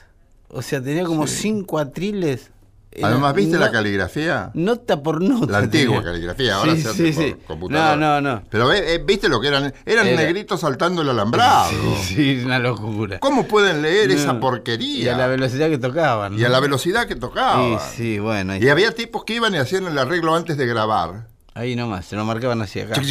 [0.50, 2.52] O sea, tenía como 5 atriles.
[2.92, 4.52] Era Además, ¿viste la caligrafía?
[4.54, 5.52] Nota por nota.
[5.52, 6.12] La antigua tenía.
[6.14, 7.96] caligrafía, ahora Sí, se hace sí, por computadora.
[7.98, 8.44] No, no, no.
[8.50, 9.74] Pero ve- eh, ¿viste lo que eran?
[9.86, 11.72] Eran Era- negritos saltando el alambrado.
[11.72, 13.20] Sí, sí, una locura.
[13.20, 15.04] ¿Cómo pueden leer esa porquería?
[15.04, 16.40] Y a la velocidad que tocaban.
[16.40, 17.80] Y a la velocidad que tocaban.
[17.82, 18.56] Sí, sí, bueno.
[18.56, 21.28] Y había tipos que iban y hacían el arreglo antes de grabar.
[21.58, 23.02] Ahí nomás, se lo marcaban hacia acá.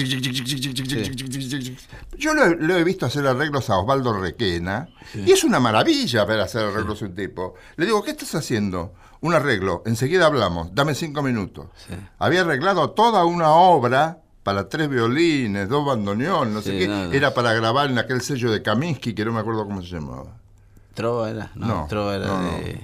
[2.18, 6.24] Yo lo he, lo he visto hacer arreglos a Osvaldo Requena y es una maravilla
[6.24, 7.54] ver hacer arreglos a un tipo.
[7.76, 8.92] Le digo, ¿qué estás haciendo?
[9.20, 11.66] Un arreglo, enseguida hablamos, dame cinco minutos.
[11.76, 11.94] Sí.
[12.18, 16.88] Había arreglado toda una obra para tres violines, dos bandoneón, no sé Sí, qué.
[16.88, 17.12] no, no.
[17.12, 20.36] Era para grabar en aquel sello de Kaminsky, que no me acuerdo cómo se llamaba.
[20.92, 22.80] Trova era, no, No, Trova era de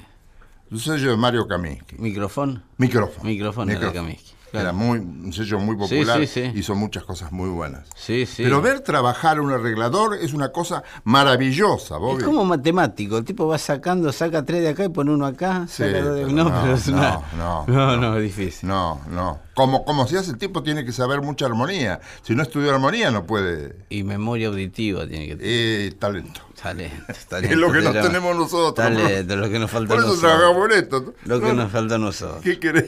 [0.70, 1.96] Un sello de Mario Kaminsky.
[1.98, 2.62] micrófono.
[2.78, 3.24] Micrófono.
[3.28, 4.68] Micrófono era de Kaminsky, claro.
[4.68, 6.20] Era muy, un sello muy Sí, popular.
[6.20, 6.52] sí, sí.
[6.54, 7.88] Hizo muchas cosas muy buenas.
[7.96, 8.42] Sí, sí.
[8.42, 12.18] Pero ver trabajar un arreglador es una cosa maravillosa, Bobby.
[12.18, 15.66] Es como matemático, el tipo va sacando, saca tres de acá y pone uno acá.
[15.68, 17.20] Sí, saca dos de- pero no, no, pero es no, una...
[17.36, 18.68] no, no, no, es difícil.
[18.68, 19.38] No, no.
[19.54, 22.00] Como, como si hace el tipo tiene que saber mucha armonía.
[22.22, 23.76] Si no estudió armonía no puede.
[23.90, 25.52] Y memoria auditiva tiene que tener.
[25.52, 26.40] Eh, talento.
[26.60, 28.74] Talento, Es talento, lo que no pero- tenemos nosotros.
[28.74, 30.32] Talento, lo que nos falta a Por eso nosotros.
[30.38, 31.14] trabajamos en esto.
[31.24, 32.42] Lo que No, nos falta a nosotros.
[32.42, 32.86] ¿Qué querés?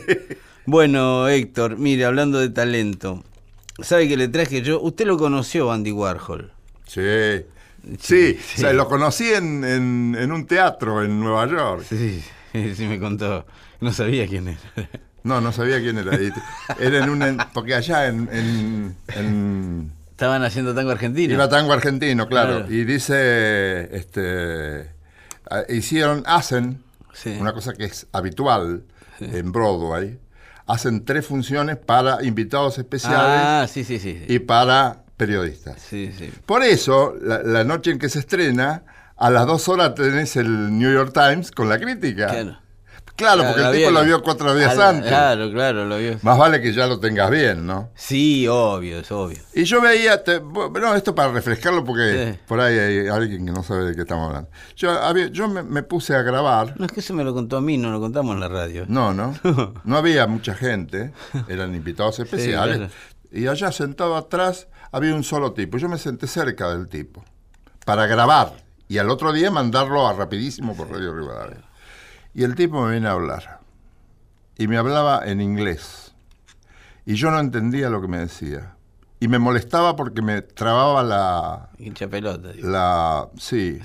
[0.67, 3.25] Bueno, Héctor, mire, hablando de talento,
[3.81, 4.81] ¿sabe que le traje yo?
[4.81, 6.53] Usted lo conoció, Andy Warhol.
[6.87, 7.01] Sí.
[7.99, 8.39] Sí, Sí.
[8.57, 11.85] o sea, lo conocí en, en- en un teatro en Nueva York.
[11.89, 13.45] Sí, sí, me contó.
[13.81, 14.61] No sabía quién era.
[15.25, 16.17] No, no sabía quién era.
[16.79, 17.39] Era en un...
[17.53, 18.95] porque allá en-
[20.11, 21.35] Estaban haciendo tango argentino.
[21.35, 22.59] Iba tango argentino, claro.
[22.59, 22.73] Claro.
[22.73, 24.91] Y dice, este,
[25.69, 26.83] hicieron, hacen,
[27.15, 27.37] Sí.
[27.41, 28.85] una cosa que es habitual
[29.21, 30.19] en Broadway,
[30.67, 34.25] hacen tres funciones para invitados especiales Ah, sí, sí, sí.
[34.29, 35.81] y para periodistas.
[35.81, 36.33] Sí, sí.
[36.47, 38.85] Por eso, la, la noche en que se estrena,
[39.17, 42.29] a las dos horas tenés el New York Times con la crítica.
[42.29, 42.59] Claro.
[43.15, 45.09] Claro, porque el tipo lo vio cuatro días antes.
[45.09, 46.19] Claro, claro, lo vio.
[46.23, 47.91] Más vale que ya lo tengas bien, ¿no?
[47.95, 49.39] Sí, obvio, es obvio.
[49.55, 52.39] Y yo veía, te- bueno, esto para refrescarlo porque Sí.
[52.49, 54.51] por ahí hay alguien que no sabe de qué estamos hablando.
[54.77, 57.59] Yo, había- yo me, me puse a grabar, No es que eso me lo contó
[57.59, 58.85] a mí, no lo contamos en la radio.
[58.89, 59.35] no, no,
[59.85, 61.13] no había mucha gente,
[61.49, 62.93] eran invitados especiales, claro.
[63.31, 65.77] y allá sentado atrás había un solo tipo.
[65.79, 67.25] Yo me senté cerca del tipo
[67.85, 68.55] para grabar
[68.89, 71.59] y al otro día mandarlo a rapidísimo por Radio Rivadavia.
[72.35, 73.61] Y el tipo me viene a hablar
[74.57, 76.15] y me hablaba en inglés
[77.05, 78.75] y yo no entendía lo que me decía.
[79.21, 82.49] Y me molestaba porque me trababa la, Hincha pelota.
[82.53, 82.69] digo.
[82.69, 83.79] la sí,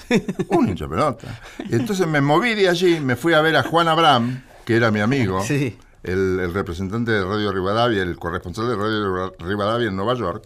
[0.49, 1.27] un hincha pelota.
[1.69, 4.89] Y entonces me moví de allí, me fui a ver a Juan Abraham, que era
[4.89, 5.77] mi amigo, Sí.
[6.01, 10.43] el, el representante de Radio Rivadavia, el corresponsal de Radio Rivadavia en Nueva York.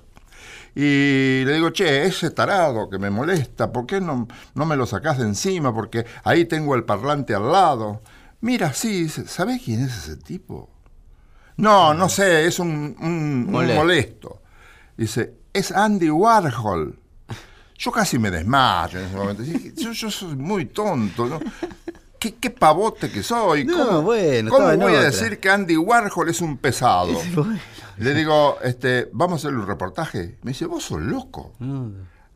[0.75, 4.85] Y le digo, che, ese tarado que me molesta, ¿por qué no, no me lo
[4.85, 5.73] sacás de encima?
[5.73, 8.01] Porque ahí tengo el parlante al lado.
[8.41, 10.69] Mira, sí, ¿sabés quién es ese tipo?
[11.57, 14.41] No, no sé, es un, un- un Molesto.
[14.97, 16.97] Dice, es Andy Warhol.
[17.77, 19.43] Yo casi me desmayo en ese momento.
[19.43, 21.39] Yo, yo soy muy tonto, ¿no?
[22.19, 23.65] ¿Qué, qué pavote que soy?
[23.65, 24.03] No,
[24.51, 27.19] ¿Cómo, bueno, voy a decir que Andy Warhol es un pesado?
[27.35, 27.59] Bueno.
[28.01, 30.37] Le digo, este, vamos a hacer un reportaje.
[30.43, 31.53] Me dice, vos sos loco.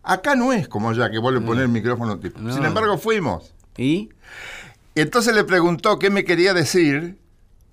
[0.04, 2.40] Acá no es como allá que vos le ponés el micrófono tipo.
[2.40, 2.54] No.
[2.54, 3.54] Sin embargo, fuimos.
[3.78, 4.10] ¿Y?
[4.94, 7.18] Entonces le preguntó qué me quería decir,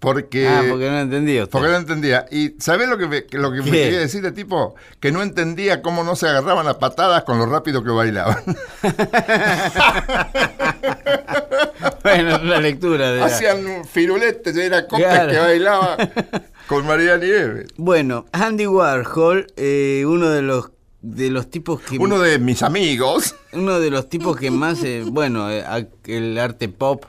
[0.00, 1.50] porque, ah, porque no entendí usted.
[1.50, 2.26] porque no entendía.
[2.30, 4.74] Y ¿sabés lo que, me, lo que me quería decir de tipo?
[4.98, 8.42] Que no entendía cómo no se agarraban a patadas con lo rápido que bailaban.
[12.02, 15.30] bueno, una lectura de la- Hacían firuletes, era copas Claro.
[15.32, 15.96] que bailaba
[16.72, 17.66] con María Nieves.
[17.76, 20.70] Bueno, Andy Warhol, eh, uno de los
[21.02, 23.34] de los tipos que Uno de mis amigos.
[23.52, 25.64] uno de los tipos que más eh, bueno eh,
[26.06, 27.04] el arte pop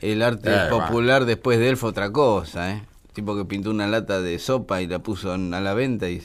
[0.00, 2.82] el arte Eh, popular después de él fue otra cosa eh
[3.12, 6.22] tipo que pintó una lata de sopa y la puso a la venta y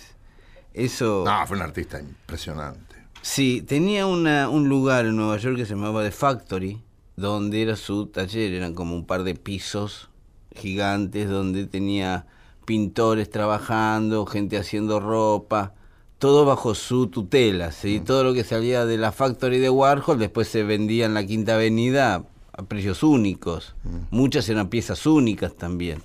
[0.74, 2.96] eso No, fue un artista impresionante.
[3.22, 6.82] sí tenía una, un lugar en Nueva York que se llamaba The Factory
[7.18, 10.10] donde era su taller eran como un par de pisos
[10.56, 12.26] gigantes donde tenía
[12.66, 15.74] pintores trabajando gente haciendo ropa
[16.18, 18.00] todo bajo su tutela, ¿sí?
[18.00, 21.56] Todo lo que salía de la factory de Warhol después se vendía en la Quinta
[21.56, 23.76] Avenida a precios únicos.
[24.12, 26.02] Muchas eran piezas únicas también.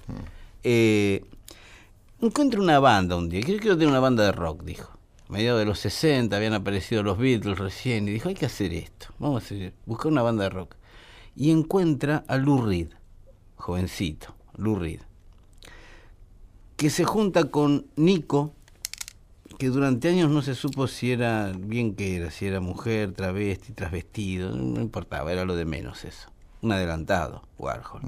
[0.64, 1.24] Eh,
[2.20, 4.90] encuentro una banda un día, creo que quiero tener una banda de rock, dijo.
[5.28, 8.74] A mediados de los 60 habían aparecido los Beatles recién y dijo, hay que hacer
[8.74, 10.74] esto, vamos a hacer, buscar una banda de rock.
[11.36, 12.88] Y encuentra a Lou Reed,
[13.54, 15.00] jovencito, Lou Reed,
[16.80, 18.54] que se junta con Nico,
[19.58, 23.74] que durante años no se supo si era bien que era, si era mujer, travesti,
[23.74, 26.30] trasvestido, no importaba, era lo de menos eso.
[26.62, 28.00] Un adelantado, Warhol.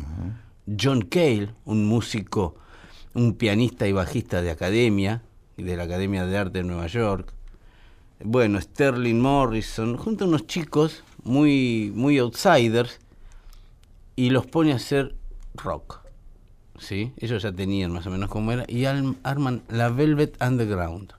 [0.80, 2.54] John Cale, un músico,
[3.12, 5.20] un pianista y bajista de academia,
[5.58, 7.30] de la Academia de Arte de Nueva York.
[8.24, 13.00] Bueno, Sterling Morrison, junto a unos chicos muy, muy outsiders,
[14.16, 15.14] y los pone a hacer
[15.56, 16.01] rock.
[16.82, 17.12] ¿Sí?
[17.16, 21.12] Ellos ya tenían más o menos como era, y arman la Velvet Underground.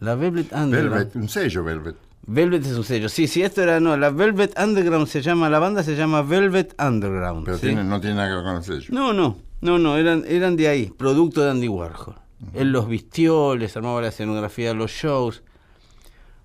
[0.00, 0.92] La Velvet Underground.
[0.94, 1.96] Velvet, un sello Velvet.
[2.26, 3.08] Velvet es un sello.
[3.08, 6.74] Sí, sí, esto era, no, la Velvet Underground se llama, la banda se llama Velvet
[6.82, 7.44] Underground.
[7.44, 7.66] Pero ¿sí?
[7.68, 8.86] tiene- no tiene nada que ver con el sello.
[8.90, 12.16] No, no, no, no, eran, eran de ahí, producto de Andy Warhol.
[12.52, 15.42] Él los vistió, les armaba la escenografía de los shows.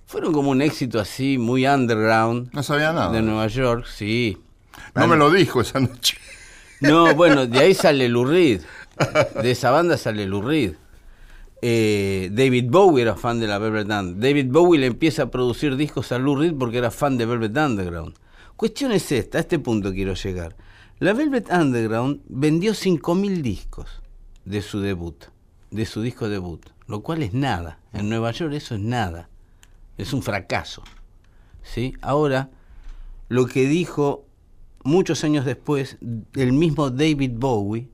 [0.06, 2.50] Fueron como un éxito así, muy underground.
[2.54, 3.12] No sabía nada.
[3.12, 4.38] De Nueva York, sí.
[4.96, 6.18] No me lo dijo esa noche.
[6.82, 8.62] No, bueno, de ahí sale Lou Reed.
[9.42, 10.74] De esa banda sale Lou Reed.
[11.62, 14.22] Eh, David Bowie era fan de la Velvet Underground.
[14.22, 17.56] David Bowie le empieza a producir discos a Lou Reed porque era fan de Velvet
[17.56, 18.16] Underground.
[18.56, 20.56] Cuestión es esta, a este punto quiero llegar.
[21.00, 24.02] La Velvet Underground vendió 5.000 discos
[24.46, 25.26] de su debut,
[25.70, 27.80] de su disco debut, lo cual es nada.
[27.94, 29.30] En Nueva York eso es nada.
[29.98, 30.84] Es un fracaso.
[31.64, 31.96] ¿sí?
[32.02, 32.50] Ahora,
[33.30, 34.26] lo que dijo
[34.84, 35.98] muchos años después
[36.36, 37.90] el mismo David Bowie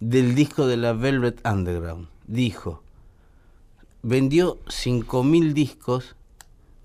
[0.00, 2.08] del disco de la Velvet Underground.
[2.26, 2.82] Dijo,
[4.02, 6.16] vendió 5.000 discos,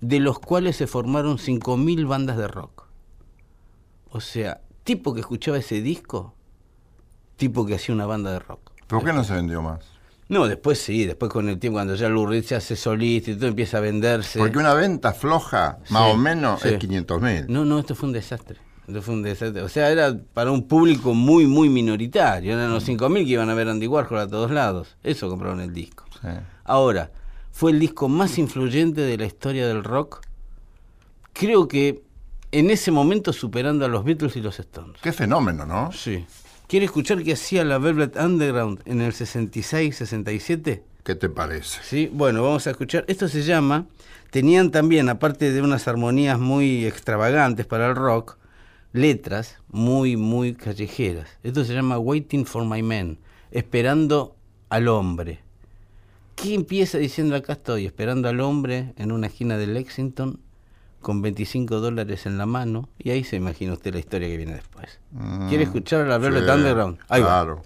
[0.00, 2.84] de los cuales se formaron 5.000 bandas de rock.
[4.10, 6.34] O sea, tipo que escuchaba ese disco,
[7.36, 8.70] tipo que hacía una banda de rock.
[8.86, 9.80] ¿Por qué no se vendió más?
[10.28, 13.34] No, después sí, después con el tiempo, cuando ya Lou Reed se hace solista y
[13.36, 14.38] todo empieza a venderse.
[14.38, 16.68] Porque una venta floja, más Sí, o menos, sí.
[16.68, 17.46] es 500 mil.
[17.48, 18.58] No, no, esto fue un desastre.
[18.88, 19.60] Esto fue un desastre.
[19.60, 22.54] O sea, era para un público muy, muy minoritario.
[22.54, 24.96] Eran los 5.000 que iban a ver Andy Warhol a todos lados.
[25.02, 26.06] Eso compraron el disco.
[26.64, 27.10] Ahora,
[27.52, 30.22] fue el disco más influyente de la historia del rock.
[31.34, 32.02] Creo que
[32.50, 34.98] en ese momento superando a los Beatles y los Stones.
[35.02, 35.92] Qué fenómeno, ¿no?
[35.92, 36.24] Sí.
[36.66, 40.82] ¿Quiere escuchar qué hacía la Velvet Underground en el 66, 67?
[41.04, 41.80] ¿Qué te parece?
[41.82, 43.04] Sí, bueno, vamos a escuchar.
[43.06, 43.84] Esto se llama.
[44.30, 48.37] Tenían también, aparte de unas armonías muy extravagantes para el rock,
[48.98, 51.28] letras muy, muy callejeras.
[51.42, 53.18] Esto se llama Waiting for My Man,
[53.50, 54.36] esperando
[54.68, 55.40] al hombre.
[56.34, 57.86] ¿Qué empieza diciendo acá estoy?
[57.86, 60.40] Esperando al hombre en una esquina de Lexington
[61.00, 62.88] con 25 dólares en la mano.
[62.98, 64.98] Y ahí se imagina usted la historia que viene después.
[65.48, 66.98] ¿Quiere escuchar a la Velvet Sí, Underground?
[67.08, 67.28] Ahí va.
[67.28, 67.62] claro,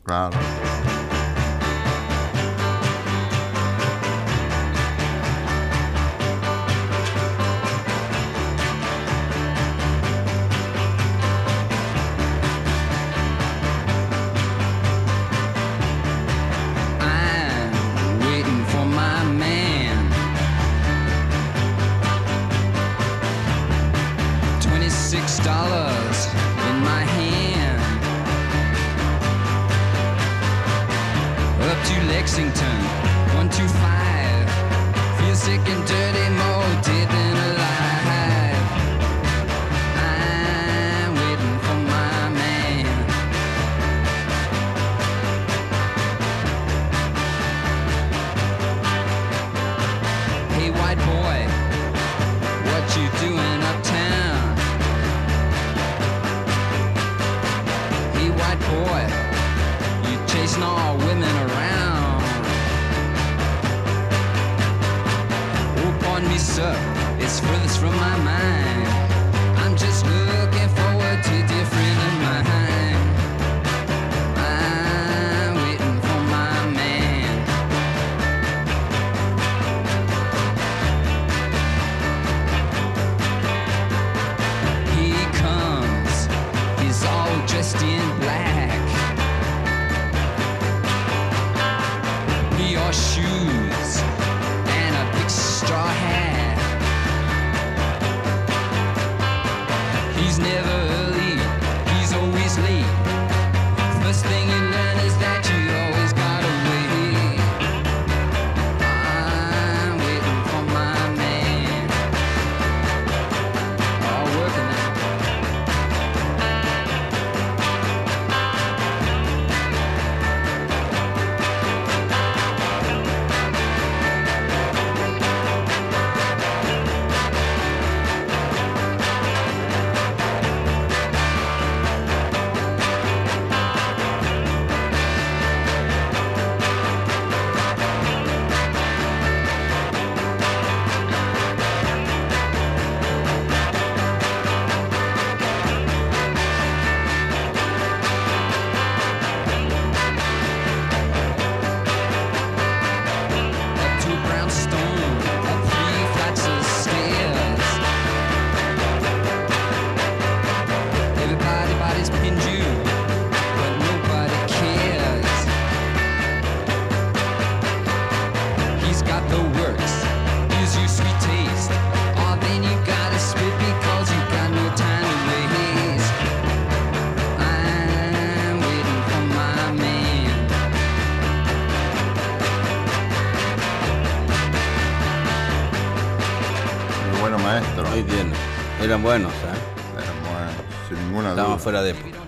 [191.63, 192.19] fuera de época.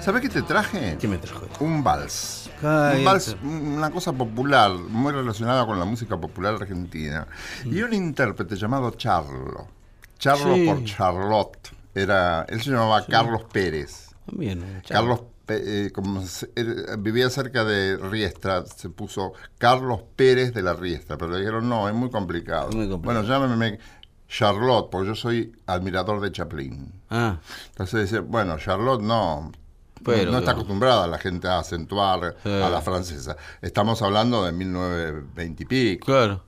[0.00, 0.96] ¿Sabés qué te traje?
[1.00, 1.46] ¿Qué me trajo?
[1.60, 2.50] Un vals.
[2.62, 7.26] Un vals, una cosa popular, muy relacionada con la música popular argentina.
[7.64, 9.68] Y un intérprete llamado Charlo.
[10.18, 10.66] Charlo Sí.
[10.66, 11.70] por Charlotte.
[11.94, 14.08] Era, él se llamaba Carlos Pérez.
[14.32, 20.62] Bien, Carlos eh, como se- él vivía cerca de Riestra, se puso Carlos Pérez de
[20.62, 22.70] la Riestra, pero le dijeron, no, es muy complicado.
[22.72, 23.22] Muy complicado.
[23.22, 23.78] Bueno, llámeme
[24.32, 26.90] Charlotte, porque yo soy admirador de Chaplin.
[27.10, 27.36] Ah,
[27.68, 29.52] Entonces dice, bueno, Charlotte no.
[30.02, 33.36] Pero, no está acostumbrada la gente a acentuar a la francesa.
[33.60, 36.06] Estamos hablando de 1920 y pico.
[36.06, 36.42] claro.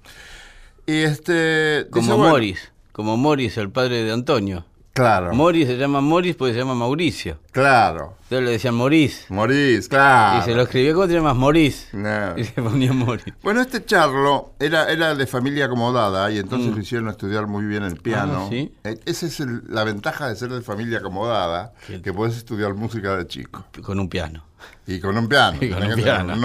[0.86, 1.84] Y este.
[1.84, 2.72] dice, Como bueno, Morris.
[2.92, 4.64] Como Morris, el padre de Antonio.
[4.94, 5.34] Claro.
[5.34, 7.38] Morris se llama Morris porque se llama Mauricio.
[7.50, 8.16] claro.
[8.24, 9.26] Entonces le decían Morís.
[9.28, 10.40] Morís, claro.
[10.40, 11.36] Y se lo escribió, ¿cómo te llamas?
[11.36, 11.88] Morís.
[11.92, 12.34] No.
[12.38, 13.34] Y se ponía Morris.
[13.42, 17.82] Bueno, este Charlo era, era de familia acomodada y entonces lo hicieron estudiar muy bien
[17.82, 18.40] el piano.
[18.40, 18.44] Mm.
[18.44, 18.72] Ah, ¿sí?
[18.84, 22.00] Eh, Esa es el- la ventaja de ser de familia acomodada, Sí.
[22.00, 23.64] que puedes estudiar música de chico.
[23.82, 24.44] Con un piano.
[24.86, 25.58] Y con un piano.
[25.60, 26.34] Y con un que tener piano.
[26.34, 26.44] un.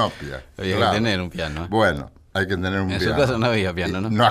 [0.57, 0.91] Había claro.
[0.91, 1.63] que tener un piano.
[1.65, 1.67] ¿eh?
[1.69, 3.21] Bueno, hay que tener un En su piano.
[3.21, 4.09] casa no había piano, ¿no?
[4.09, 4.29] No.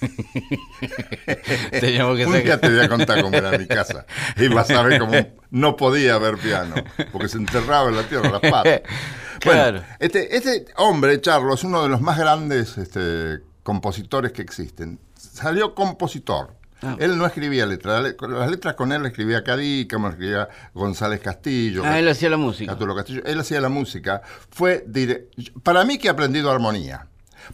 [1.80, 4.06] Teníamos que un día te voy a contar cómo era mi casa.
[4.36, 5.12] Y vas a ver cómo
[5.50, 6.74] no podía haber piano,
[7.12, 8.80] porque se enterraba en la tierra las patas.
[9.38, 9.80] Claro.
[9.80, 14.98] Bueno, este, este hombre, Charlo, es uno de los más grandes este, compositores que existen.
[15.14, 16.54] Salió compositor.
[16.82, 16.96] Ah.
[16.98, 18.02] Él no escribía letras.
[18.02, 21.82] La le- Las letras con él las escribía Cadí, como escribía González Castillo.
[21.84, 22.76] Ah, él hacía la música.
[22.96, 23.22] Castillo.
[23.26, 24.22] Él hacía la música.
[24.50, 25.26] Fue dire-
[25.62, 27.06] para mí que ha aprendido armonía.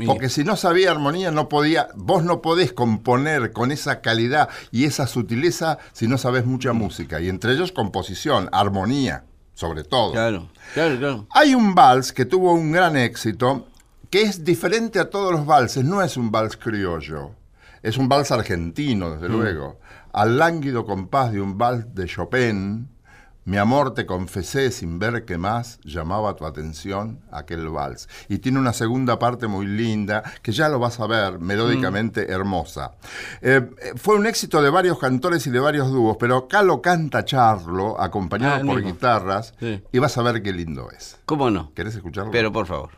[0.04, 4.84] Porque si no sabía armonía, no podía, vos no podés componer con esa calidad y
[4.84, 7.20] esa sutileza si no sabes mucha música.
[7.20, 9.24] Y entre ellos composición, armonía,
[9.54, 10.12] sobre todo.
[10.12, 11.26] Claro, claro, claro.
[11.30, 13.66] Hay un vals que tuvo un gran éxito,
[14.10, 17.30] que es diferente a todos los valses, no es un vals criollo,
[17.82, 19.78] es un vals argentino, desde luego.
[20.12, 22.88] Al lánguido compás de un vals de Chopin,
[23.44, 28.08] mi amor te confesé sin ver que más llamaba tu atención aquel vals.
[28.28, 32.92] Y tiene una segunda parte muy linda, que ya lo vas a ver, melódicamente hermosa.
[33.40, 37.24] Eh, fue un éxito de varios cantores y de varios dúos, pero acá lo canta
[37.24, 38.92] Charlo, acompañado Ah, por mismo.
[38.92, 39.82] guitarras, Sí.
[39.92, 41.18] y vas a ver qué lindo es.
[41.24, 41.72] ¿Cómo no?
[41.74, 42.30] ¿Querés escucharlo?
[42.30, 42.90] Pero por favor.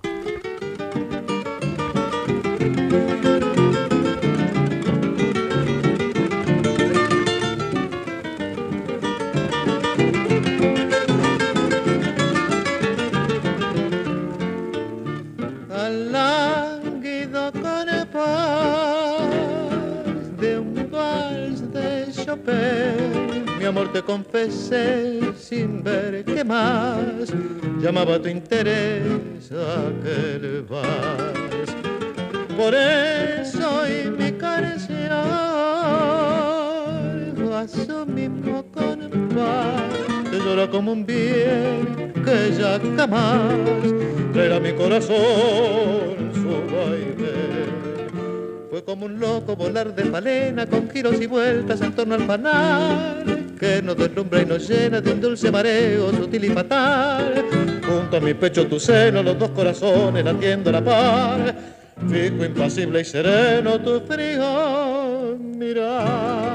[25.36, 27.32] Sin ver qué más
[27.80, 31.70] llamaba tu interés aquel vals.
[32.56, 35.12] Por eso y mi canción
[37.52, 39.82] a su mismo compás
[40.30, 43.92] te llora como un bien que ya jamás
[44.32, 47.34] traerá a mi corazón su baile.
[48.70, 53.43] Fue como un loco volar de palena con giros y vueltas en torno al fanal
[53.64, 57.46] que nos deslumbra y nos llena de un dulce mareo sutil y fatal.
[57.86, 61.54] Junto a mi pecho tu seno, los dos corazones latiendo a la par.
[62.10, 66.53] Fijo, impasible y sereno tu frío mirar.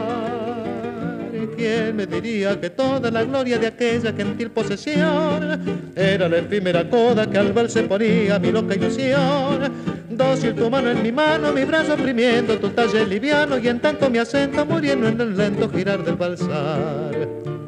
[1.59, 7.29] ¿Quién me diría que toda la gloria de aquella gentil posesión era la efímera coda
[7.29, 9.69] que al ver se ponía mi loca ilusión?
[10.09, 14.09] Dócil tu mano en mi mano, mi brazo oprimiendo tu talle liviano y en tanto
[14.09, 17.58] mi acento muriendo en el lento girar del balsar.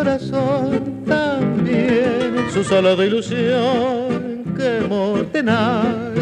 [0.00, 4.80] Corazón también, su salada ilusión que
[5.30, 6.14] tenaz,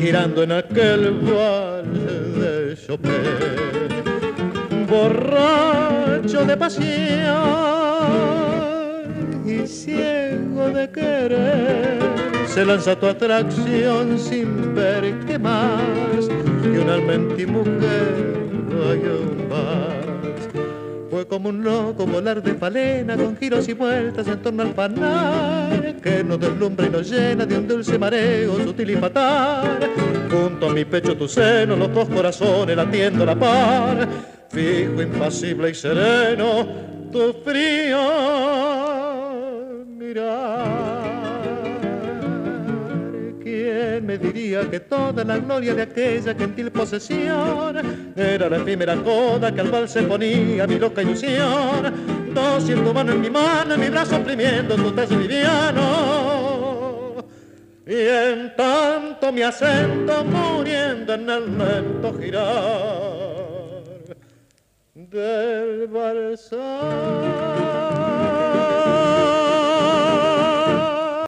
[0.00, 1.98] girando en aquel vals
[2.40, 3.12] de Chopin,
[4.88, 6.86] borracho de pasión
[9.44, 11.98] y ciego de querer,
[12.46, 15.82] se lanza tu atracción sin ver qué más
[16.62, 18.38] que un alma en ti mujer
[18.88, 19.97] hay un más.
[21.18, 25.96] Fue como un loco volar de palena con giros y vueltas en torno al panal
[26.00, 29.80] que nos deslumbra y nos llena de un dulce mareo sutil y fatal.
[30.30, 34.06] Junto a mi pecho tu seno, los dos corazones latiendo la par,
[34.48, 36.68] fijo, impasible y sereno,
[37.10, 37.98] tu frío
[39.88, 40.77] mirar.
[44.66, 47.76] Que toda la gloria de aquella gentil posesión
[48.16, 52.32] era la efímera coda que al vals se ponía mi loca ilusión?
[52.34, 57.14] Dócil tu mano en mi mano, mi brazo oprimiendo tu talle liviano.
[57.86, 63.08] Y en tanto mi acento muriendo en el lento girar
[64.94, 66.58] del balsar.